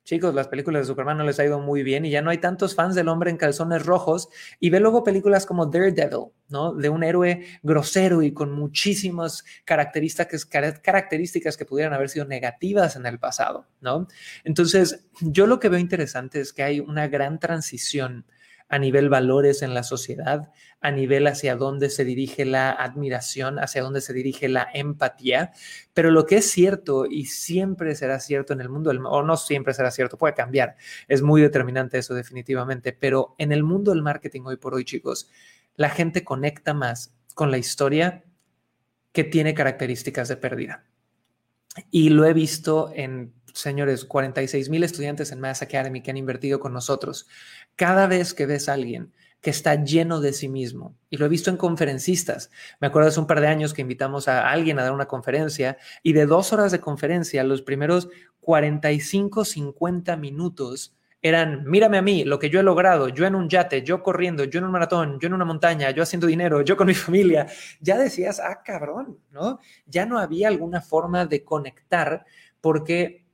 chicos, 0.09 0.33
las 0.33 0.47
películas 0.47 0.81
de 0.81 0.85
Superman 0.87 1.19
no 1.19 1.23
les 1.23 1.39
ha 1.39 1.45
ido 1.45 1.59
muy 1.59 1.83
bien 1.83 2.03
y 2.03 2.09
ya 2.09 2.23
no 2.23 2.31
hay 2.31 2.39
tantos 2.39 2.73
fans 2.73 2.95
del 2.95 3.09
hombre 3.09 3.29
en 3.29 3.37
calzones 3.37 3.85
rojos. 3.85 4.29
Y 4.59 4.71
ve 4.71 4.79
luego 4.79 5.03
películas 5.03 5.45
como 5.45 5.67
Daredevil, 5.67 6.31
¿no? 6.47 6.73
De 6.73 6.89
un 6.89 7.03
héroe 7.03 7.45
grosero 7.61 8.23
y 8.23 8.33
con 8.33 8.51
muchísimas 8.51 9.45
características, 9.65 11.57
que 11.57 11.65
pudieran 11.65 11.93
haber 11.93 12.09
sido 12.09 12.25
negativas 12.25 12.95
en 12.95 13.05
el 13.05 13.19
pasado, 13.19 13.67
¿no? 13.81 14.07
Entonces, 14.43 15.05
yo 15.21 15.45
lo 15.45 15.59
que 15.59 15.69
veo 15.69 15.79
interesante 15.79 16.41
es 16.41 16.53
que 16.53 16.63
hay 16.63 16.79
una 16.79 17.07
gran 17.07 17.39
transición 17.39 18.25
a 18.69 18.77
nivel 18.77 19.09
valores 19.09 19.63
en 19.63 19.73
la 19.73 19.83
sociedad, 19.83 20.51
a 20.79 20.91
nivel 20.91 21.25
hacia 21.27 21.55
dónde 21.55 21.89
se 21.89 22.05
dirige 22.05 22.45
la 22.45 22.71
admiración, 22.71 23.57
hacia 23.57 23.81
dónde 23.81 23.99
se 23.99 24.13
dirige 24.13 24.47
la 24.47 24.67
empatía. 24.73 25.51
Pero 25.93 26.11
lo 26.11 26.25
que 26.25 26.37
es 26.37 26.49
cierto 26.49 27.05
y 27.05 27.25
siempre 27.25 27.95
será 27.95 28.19
cierto 28.19 28.53
en 28.53 28.61
el 28.61 28.69
mundo, 28.69 28.91
o 28.91 29.23
no 29.23 29.37
siempre 29.37 29.73
será 29.73 29.89
cierto, 29.89 30.17
puede 30.17 30.35
cambiar, 30.35 30.75
es 31.07 31.23
muy 31.23 31.41
determinante 31.41 31.97
eso 31.97 32.13
definitivamente, 32.13 32.93
pero 32.93 33.35
en 33.39 33.51
el 33.51 33.63
mundo 33.63 33.91
del 33.91 34.03
marketing 34.03 34.41
hoy 34.45 34.57
por 34.57 34.75
hoy, 34.75 34.85
chicos, 34.85 35.29
la 35.75 35.89
gente 35.89 36.23
conecta 36.23 36.73
más 36.73 37.15
con 37.33 37.49
la 37.49 37.57
historia 37.57 38.23
que 39.11 39.23
tiene 39.23 39.55
características 39.55 40.27
de 40.27 40.37
pérdida. 40.37 40.85
Y 41.89 42.09
lo 42.09 42.25
he 42.25 42.33
visto 42.33 42.91
en 42.93 43.33
señores, 43.61 44.05
46 44.05 44.69
mil 44.69 44.83
estudiantes 44.83 45.31
en 45.31 45.39
Mass 45.39 45.61
Academy 45.61 46.01
que 46.01 46.11
han 46.11 46.17
invertido 46.17 46.59
con 46.59 46.73
nosotros. 46.73 47.27
Cada 47.75 48.07
vez 48.07 48.33
que 48.33 48.45
ves 48.45 48.69
a 48.69 48.73
alguien 48.73 49.13
que 49.41 49.49
está 49.49 49.75
lleno 49.83 50.19
de 50.19 50.33
sí 50.33 50.49
mismo, 50.49 50.95
y 51.09 51.17
lo 51.17 51.25
he 51.25 51.29
visto 51.29 51.49
en 51.49 51.57
conferencistas, 51.57 52.51
me 52.81 52.87
acuerdo 52.87 53.07
hace 53.07 53.19
un 53.19 53.27
par 53.27 53.39
de 53.39 53.47
años 53.47 53.73
que 53.73 53.81
invitamos 53.81 54.27
a 54.27 54.49
alguien 54.49 54.79
a 54.79 54.83
dar 54.83 54.91
una 54.91 55.07
conferencia 55.07 55.77
y 56.03 56.13
de 56.13 56.25
dos 56.25 56.51
horas 56.51 56.71
de 56.71 56.81
conferencia, 56.81 57.43
los 57.43 57.61
primeros 57.61 58.09
45, 58.41 59.45
50 59.45 60.17
minutos 60.17 60.95
eran, 61.21 61.65
mírame 61.65 61.97
a 61.97 62.01
mí, 62.01 62.23
lo 62.23 62.39
que 62.39 62.49
yo 62.49 62.59
he 62.59 62.63
logrado, 62.63 63.09
yo 63.09 63.25
en 63.25 63.35
un 63.35 63.49
yate, 63.49 63.83
yo 63.83 64.01
corriendo, 64.03 64.45
yo 64.45 64.59
en 64.59 64.65
un 64.65 64.71
maratón, 64.71 65.19
yo 65.19 65.27
en 65.27 65.33
una 65.33 65.45
montaña, 65.45 65.91
yo 65.91 66.03
haciendo 66.03 66.27
dinero, 66.27 66.61
yo 66.61 66.77
con 66.77 66.87
mi 66.87 66.93
familia, 66.93 67.47
ya 67.81 67.97
decías, 67.97 68.39
ah, 68.39 68.61
cabrón, 68.63 69.19
¿no? 69.31 69.59
Ya 69.85 70.05
no 70.05 70.17
había 70.17 70.47
alguna 70.47 70.81
forma 70.81 71.25
de 71.25 71.43
conectar 71.43 72.25
porque 72.61 73.25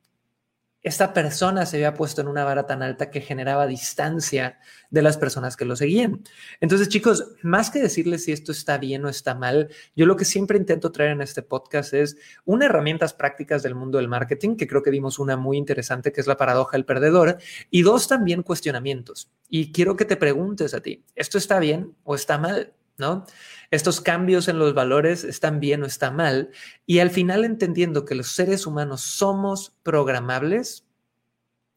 esta 0.85 1.13
persona 1.13 1.65
se 1.65 1.77
había 1.77 1.95
puesto 1.95 2.21
en 2.21 2.27
una 2.27 2.43
vara 2.43 2.67
tan 2.67 2.83
alta 2.83 3.09
que 3.09 3.19
generaba 3.19 3.65
distancia 3.65 4.59
de 4.91 5.01
las 5.01 5.17
personas 5.17 5.57
que 5.57 5.65
lo 5.65 5.75
seguían. 5.75 6.21
Entonces, 6.61 6.89
chicos, 6.89 7.33
más 7.41 7.71
que 7.71 7.81
decirles 7.81 8.25
si 8.25 8.31
esto 8.31 8.51
está 8.51 8.77
bien 8.77 9.03
o 9.03 9.09
está 9.09 9.33
mal, 9.33 9.69
yo 9.95 10.05
lo 10.05 10.15
que 10.15 10.25
siempre 10.25 10.59
intento 10.59 10.91
traer 10.91 11.09
en 11.09 11.21
este 11.21 11.41
podcast 11.41 11.95
es 11.95 12.17
una 12.45 12.67
herramientas 12.67 13.15
prácticas 13.15 13.63
del 13.63 13.73
mundo 13.73 13.97
del 13.97 14.07
marketing, 14.07 14.57
que 14.57 14.67
creo 14.67 14.83
que 14.83 14.91
dimos 14.91 15.17
una 15.17 15.35
muy 15.35 15.57
interesante, 15.57 16.11
que 16.11 16.21
es 16.21 16.27
la 16.27 16.37
paradoja 16.37 16.77
del 16.77 16.85
perdedor, 16.85 17.39
y 17.71 17.81
dos 17.81 18.07
también 18.07 18.43
cuestionamientos. 18.43 19.31
Y 19.49 19.71
quiero 19.71 19.95
que 19.95 20.05
te 20.05 20.17
preguntes 20.17 20.75
a 20.75 20.81
ti, 20.81 21.03
¿esto 21.15 21.39
está 21.39 21.57
bien 21.57 21.95
o 22.03 22.13
está 22.13 22.37
mal? 22.37 22.73
¿No? 22.97 23.25
Estos 23.71 23.99
cambios 23.99 24.47
en 24.47 24.57
los 24.57 24.73
valores 24.73 25.23
están 25.23 25.59
bien 25.59 25.83
o 25.83 25.85
están 25.85 26.15
mal. 26.15 26.51
Y 26.85 26.99
al 26.99 27.09
final 27.09 27.43
entendiendo 27.43 28.05
que 28.05 28.15
los 28.15 28.27
seres 28.27 28.65
humanos 28.65 29.01
somos 29.01 29.75
programables, 29.83 30.85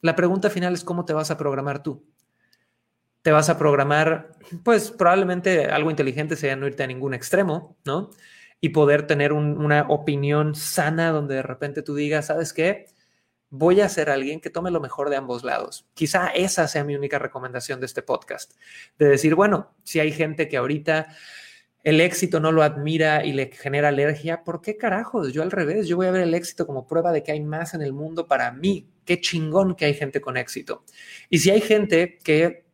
la 0.01 0.15
pregunta 0.15 0.49
final 0.51 0.75
es 0.75 0.85
cómo 0.85 1.05
te 1.05 1.13
vas 1.13 1.31
a 1.31 1.37
programar 1.37 1.83
tú. 1.83 2.05
Te 3.23 3.33
vas 3.33 3.49
a 3.49 3.59
programar, 3.59 4.31
pues 4.63 4.91
probablemente 4.93 5.67
algo 5.67 5.91
inteligente 5.91 6.37
sea 6.37 6.55
no 6.55 6.67
irte 6.67 6.85
a 6.85 6.87
ningún 6.87 7.15
extremo, 7.15 7.77
¿no? 7.85 8.11
Y 8.61 8.71
poder 8.71 9.07
tener 9.07 9.33
una 9.33 9.87
opinión 9.89 10.55
sana 10.55 11.11
donde 11.11 11.37
de 11.37 11.43
repente 11.43 11.83
tú 11.83 11.95
digas, 11.95 12.27
¿sabes 12.27 12.53
qué? 12.53 12.87
Voy 13.51 13.81
a 13.81 13.89
ser 13.89 14.11
alguien 14.11 14.41
que 14.41 14.51
tome 14.51 14.71
lo 14.71 14.81
mejor 14.81 15.11
de 15.11 15.17
ambos 15.17 15.45
lados. 15.45 15.87
Quizá 15.95 16.29
esa 16.29 16.69
sea 16.69 16.85
mi 16.85 16.95
única 16.95 17.19
recomendación 17.19 17.81
de 17.81 17.87
este 17.87 18.03
podcast. 18.03 18.53
De 18.99 19.09
decir, 19.09 19.35
bueno, 19.35 19.75
si 19.85 20.01
hay 20.01 20.13
gente 20.13 20.49
que 20.49 20.59
ahorita 20.59 21.09
el 21.85 22.01
éxito 22.01 22.41
no 22.41 22.53
lo 22.53 22.63
admira 22.63 23.25
y 23.25 23.33
le 23.33 23.47
genera 23.47 23.89
alergia, 23.89 24.45
¿por 24.45 24.61
qué 24.61 24.77
carajos? 24.77 25.33
Yo 25.33 25.43
al 25.43 25.51
revés, 25.51 25.89
yo 25.89 25.97
voy 25.97 26.07
a 26.07 26.11
ver 26.11 26.23
el 26.23 26.35
éxito 26.35 26.67
como 26.67 26.87
prueba 26.87 27.13
de 27.13 27.23
que 27.23 27.33
hay 27.33 27.41
más 27.41 27.73
en 27.73 27.83
el 27.83 27.93
mundo 27.93 28.27
para 28.27 28.53
mí. 28.53 28.91
Qué 29.05 29.21
chingón 29.21 29.75
que 29.75 29.87
hay 29.87 29.95
gente 29.95 30.21
con 30.21 30.37
éxito. 30.37 30.85
Y 31.31 31.39
si 31.39 31.51
hay 31.51 31.63
gente 31.63 32.19
que 32.23 32.67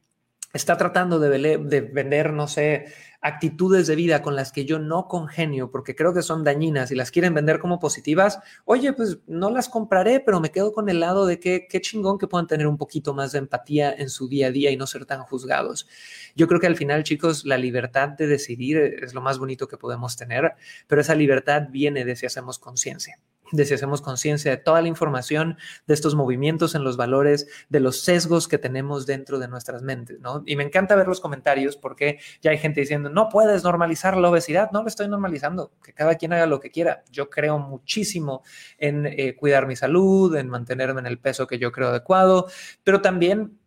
está 0.52 0.76
tratando 0.76 1.18
de, 1.20 1.58
de 1.58 1.80
vender, 1.82 2.32
no 2.32 2.48
sé, 2.48 2.87
actitudes 3.24 3.87
de 3.87 3.96
vida 3.96 4.20
con 4.20 4.37
las 4.37 4.52
que 4.52 4.66
yo 4.66 4.78
no 4.78 5.08
congenio 5.08 5.70
porque 5.70 5.96
creo 5.96 6.12
que 6.12 6.20
son 6.20 6.44
dañinas 6.44 6.90
y 6.90 6.94
las 6.94 7.10
quieren 7.10 7.32
vender 7.32 7.58
como 7.58 7.80
positivas, 7.80 8.38
oye, 8.66 8.92
pues 8.92 9.18
no 9.26 9.48
las 9.50 9.70
compraré, 9.70 10.20
pero 10.20 10.40
me 10.40 10.50
quedo 10.50 10.74
con 10.74 10.90
el 10.90 11.00
lado 11.00 11.24
de 11.24 11.40
que 11.40 11.66
qué 11.66 11.80
chingón 11.80 12.18
que 12.18 12.28
puedan 12.28 12.46
tener 12.46 12.66
un 12.66 12.76
poquito 12.76 13.14
más 13.14 13.32
de 13.32 13.38
empatía 13.38 13.94
en 13.96 14.10
su 14.10 14.28
día 14.28 14.48
a 14.48 14.50
día 14.50 14.70
y 14.70 14.76
no 14.76 14.87
ser 14.87 15.06
tan 15.06 15.22
juzgados. 15.22 15.88
Yo 16.37 16.46
creo 16.46 16.60
que 16.60 16.66
al 16.66 16.76
final, 16.76 17.02
chicos, 17.02 17.46
la 17.46 17.56
libertad 17.56 18.10
de 18.10 18.26
decidir 18.26 18.76
es 18.76 19.14
lo 19.14 19.22
más 19.22 19.38
bonito 19.38 19.68
que 19.68 19.78
podemos 19.78 20.18
tener, 20.18 20.52
pero 20.87 21.00
esa 21.00 21.14
libertad 21.14 21.68
viene 21.70 22.04
de 22.04 22.16
si 22.16 22.26
hacemos 22.26 22.58
conciencia 22.58 23.18
de 23.52 23.64
si 23.64 23.74
hacemos 23.74 24.00
conciencia 24.02 24.50
de 24.50 24.57
toda 24.57 24.83
la 24.83 24.88
información, 24.88 25.57
de 25.87 25.94
estos 25.94 26.14
movimientos 26.14 26.74
en 26.74 26.85
los 26.85 26.96
valores, 26.96 27.46
de 27.68 27.80
los 27.80 28.00
sesgos 28.00 28.48
que 28.48 28.59
tenemos 28.59 29.07
dentro 29.07 29.38
de 29.38 29.48
nuestras 29.48 29.83
mentes, 29.83 30.20
¿no? 30.20 30.42
Y 30.46 30.57
me 30.57 30.64
encanta 30.64 30.96
ver 30.96 31.09
los 31.09 31.20
comentarios 31.20 31.76
porque 31.76 32.18
ya 32.40 32.50
hay 32.50 32.59
gente 32.59 32.80
diciendo, 32.80 33.11
no 33.11 33.28
puedes 33.28 33.64
normalizar 33.64 34.16
la 34.16 34.30
obesidad, 34.30 34.70
no 34.72 34.83
lo 34.83 34.88
estoy 34.88 35.09
normalizando, 35.09 35.72
que 35.83 35.92
cada 35.92 36.14
quien 36.16 36.33
haga 36.33 36.46
lo 36.46 36.61
que 36.61 36.70
quiera. 36.70 37.04
Yo 37.11 37.30
creo 37.30 37.59
muchísimo 37.59 38.42
en 38.78 39.07
eh, 39.07 39.37
cuidar 39.37 39.66
mi 39.66 39.76
salud, 39.76 40.35
en 40.37 40.48
mantenerme 40.48 41.00
en 41.00 41.07
el 41.07 41.18
peso 41.18 41.46
que 41.46 41.59
yo 41.59 41.72
creo 41.72 41.88
adecuado, 41.88 42.48
pero 42.83 43.00
también 43.00 43.59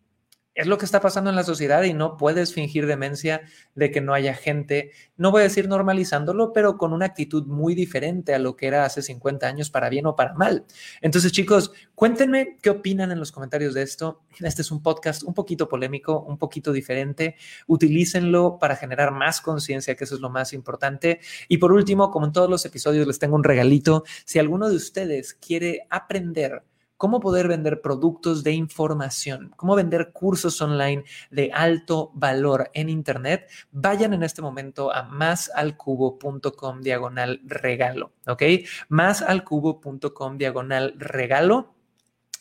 es 0.58 0.66
lo 0.66 0.76
que 0.76 0.84
está 0.84 1.00
pasando 1.00 1.30
en 1.30 1.36
la 1.36 1.44
sociedad 1.44 1.84
y 1.84 1.94
no 1.94 2.16
puedes 2.16 2.52
fingir 2.52 2.86
demencia 2.86 3.42
de 3.76 3.92
que 3.92 4.00
no 4.00 4.12
haya 4.12 4.34
gente, 4.34 4.90
no 5.16 5.30
voy 5.30 5.42
a 5.42 5.44
decir 5.44 5.68
normalizándolo, 5.68 6.52
pero 6.52 6.76
con 6.76 6.92
una 6.92 7.06
actitud 7.06 7.46
muy 7.46 7.76
diferente 7.76 8.34
a 8.34 8.40
lo 8.40 8.56
que 8.56 8.66
era 8.66 8.84
hace 8.84 9.00
50 9.00 9.46
años 9.46 9.70
para 9.70 9.88
bien 9.88 10.06
o 10.06 10.16
para 10.16 10.34
mal. 10.34 10.64
Entonces, 11.00 11.30
chicos, 11.30 11.70
cuéntenme 11.94 12.56
qué 12.60 12.70
opinan 12.70 13.12
en 13.12 13.20
los 13.20 13.30
comentarios 13.30 13.72
de 13.72 13.82
esto. 13.82 14.24
Este 14.40 14.62
es 14.62 14.72
un 14.72 14.82
podcast 14.82 15.22
un 15.22 15.32
poquito 15.32 15.68
polémico, 15.68 16.22
un 16.22 16.38
poquito 16.38 16.72
diferente. 16.72 17.36
Utilícenlo 17.68 18.58
para 18.58 18.74
generar 18.74 19.12
más 19.12 19.40
conciencia, 19.40 19.94
que 19.94 20.02
eso 20.02 20.16
es 20.16 20.20
lo 20.20 20.28
más 20.28 20.52
importante. 20.52 21.20
Y 21.46 21.58
por 21.58 21.70
último, 21.70 22.10
como 22.10 22.26
en 22.26 22.32
todos 22.32 22.50
los 22.50 22.64
episodios, 22.64 23.06
les 23.06 23.20
tengo 23.20 23.36
un 23.36 23.44
regalito. 23.44 24.02
Si 24.24 24.40
alguno 24.40 24.68
de 24.68 24.74
ustedes 24.74 25.34
quiere 25.34 25.86
aprender 25.88 26.64
cómo 26.98 27.20
poder 27.20 27.48
vender 27.48 27.80
productos 27.80 28.44
de 28.44 28.52
información, 28.52 29.52
cómo 29.56 29.74
vender 29.74 30.12
cursos 30.12 30.60
online 30.60 31.04
de 31.30 31.50
alto 31.54 32.10
valor 32.14 32.70
en 32.74 32.90
Internet, 32.90 33.48
vayan 33.70 34.12
en 34.12 34.22
este 34.22 34.42
momento 34.42 34.92
a 34.92 35.04
másalcubo.com 35.04 36.82
diagonal 36.82 37.40
regalo, 37.46 38.12
¿ok? 38.26 38.42
Másalcubo.com 38.88 40.36
diagonal 40.36 40.94
regalo 40.98 41.77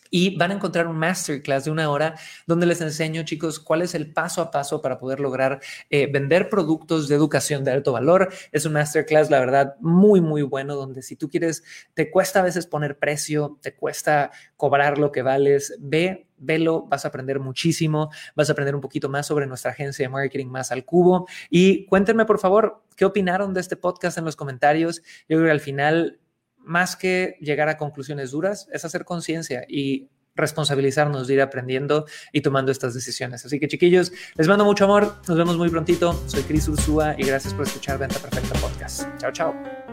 y 0.09 0.37
van 0.37 0.51
a 0.51 0.55
encontrar 0.55 0.87
un 0.87 0.97
masterclass 0.97 1.65
de 1.65 1.71
una 1.71 1.89
hora 1.89 2.15
donde 2.45 2.65
les 2.65 2.81
enseño, 2.81 3.23
chicos, 3.23 3.59
cuál 3.59 3.81
es 3.81 3.95
el 3.95 4.13
paso 4.13 4.41
a 4.41 4.51
paso 4.51 4.81
para 4.81 4.99
poder 4.99 5.19
lograr 5.19 5.59
eh, 5.89 6.07
vender 6.11 6.49
productos 6.49 7.07
de 7.07 7.15
educación 7.15 7.63
de 7.63 7.71
alto 7.71 7.91
valor. 7.91 8.29
Es 8.51 8.65
un 8.65 8.73
masterclass, 8.73 9.29
la 9.29 9.39
verdad, 9.39 9.75
muy, 9.79 10.21
muy 10.21 10.41
bueno, 10.41 10.75
donde 10.75 11.01
si 11.01 11.15
tú 11.15 11.29
quieres, 11.29 11.63
te 11.93 12.11
cuesta 12.11 12.39
a 12.39 12.43
veces 12.43 12.67
poner 12.67 12.97
precio, 12.97 13.57
te 13.61 13.75
cuesta 13.75 14.31
cobrar 14.55 14.97
lo 14.97 15.11
que 15.11 15.21
vales, 15.21 15.75
ve, 15.79 16.27
velo, 16.37 16.85
vas 16.87 17.05
a 17.05 17.09
aprender 17.09 17.39
muchísimo, 17.39 18.09
vas 18.35 18.49
a 18.49 18.51
aprender 18.53 18.75
un 18.75 18.81
poquito 18.81 19.09
más 19.09 19.25
sobre 19.27 19.47
nuestra 19.47 19.71
agencia 19.71 20.05
de 20.05 20.09
marketing 20.09 20.47
más 20.47 20.71
al 20.71 20.85
cubo. 20.85 21.27
Y 21.49 21.85
cuéntenme, 21.85 22.25
por 22.25 22.39
favor, 22.39 22.83
qué 22.95 23.05
opinaron 23.05 23.53
de 23.53 23.61
este 23.61 23.75
podcast 23.75 24.17
en 24.17 24.25
los 24.25 24.35
comentarios. 24.35 25.01
Yo 25.27 25.37
creo 25.37 25.45
que 25.45 25.51
al 25.51 25.59
final 25.59 26.19
más 26.67 26.95
que 26.95 27.37
llegar 27.41 27.69
a 27.69 27.77
conclusiones 27.77 28.31
duras, 28.31 28.67
es 28.71 28.85
hacer 28.85 29.05
conciencia 29.05 29.65
y 29.67 30.09
responsabilizarnos 30.35 31.27
de 31.27 31.33
ir 31.33 31.41
aprendiendo 31.41 32.05
y 32.31 32.41
tomando 32.41 32.71
estas 32.71 32.93
decisiones. 32.93 33.45
Así 33.45 33.59
que 33.59 33.67
chiquillos, 33.67 34.11
les 34.35 34.47
mando 34.47 34.63
mucho 34.63 34.85
amor, 34.85 35.15
nos 35.27 35.37
vemos 35.37 35.57
muy 35.57 35.69
prontito. 35.69 36.13
Soy 36.27 36.43
Cris 36.43 36.67
Ursúa 36.67 37.15
y 37.17 37.23
gracias 37.23 37.53
por 37.53 37.65
escuchar 37.65 37.97
Venta 37.97 38.19
Perfecta 38.19 38.59
Podcast. 38.59 39.07
Chao, 39.17 39.31
chao. 39.31 39.86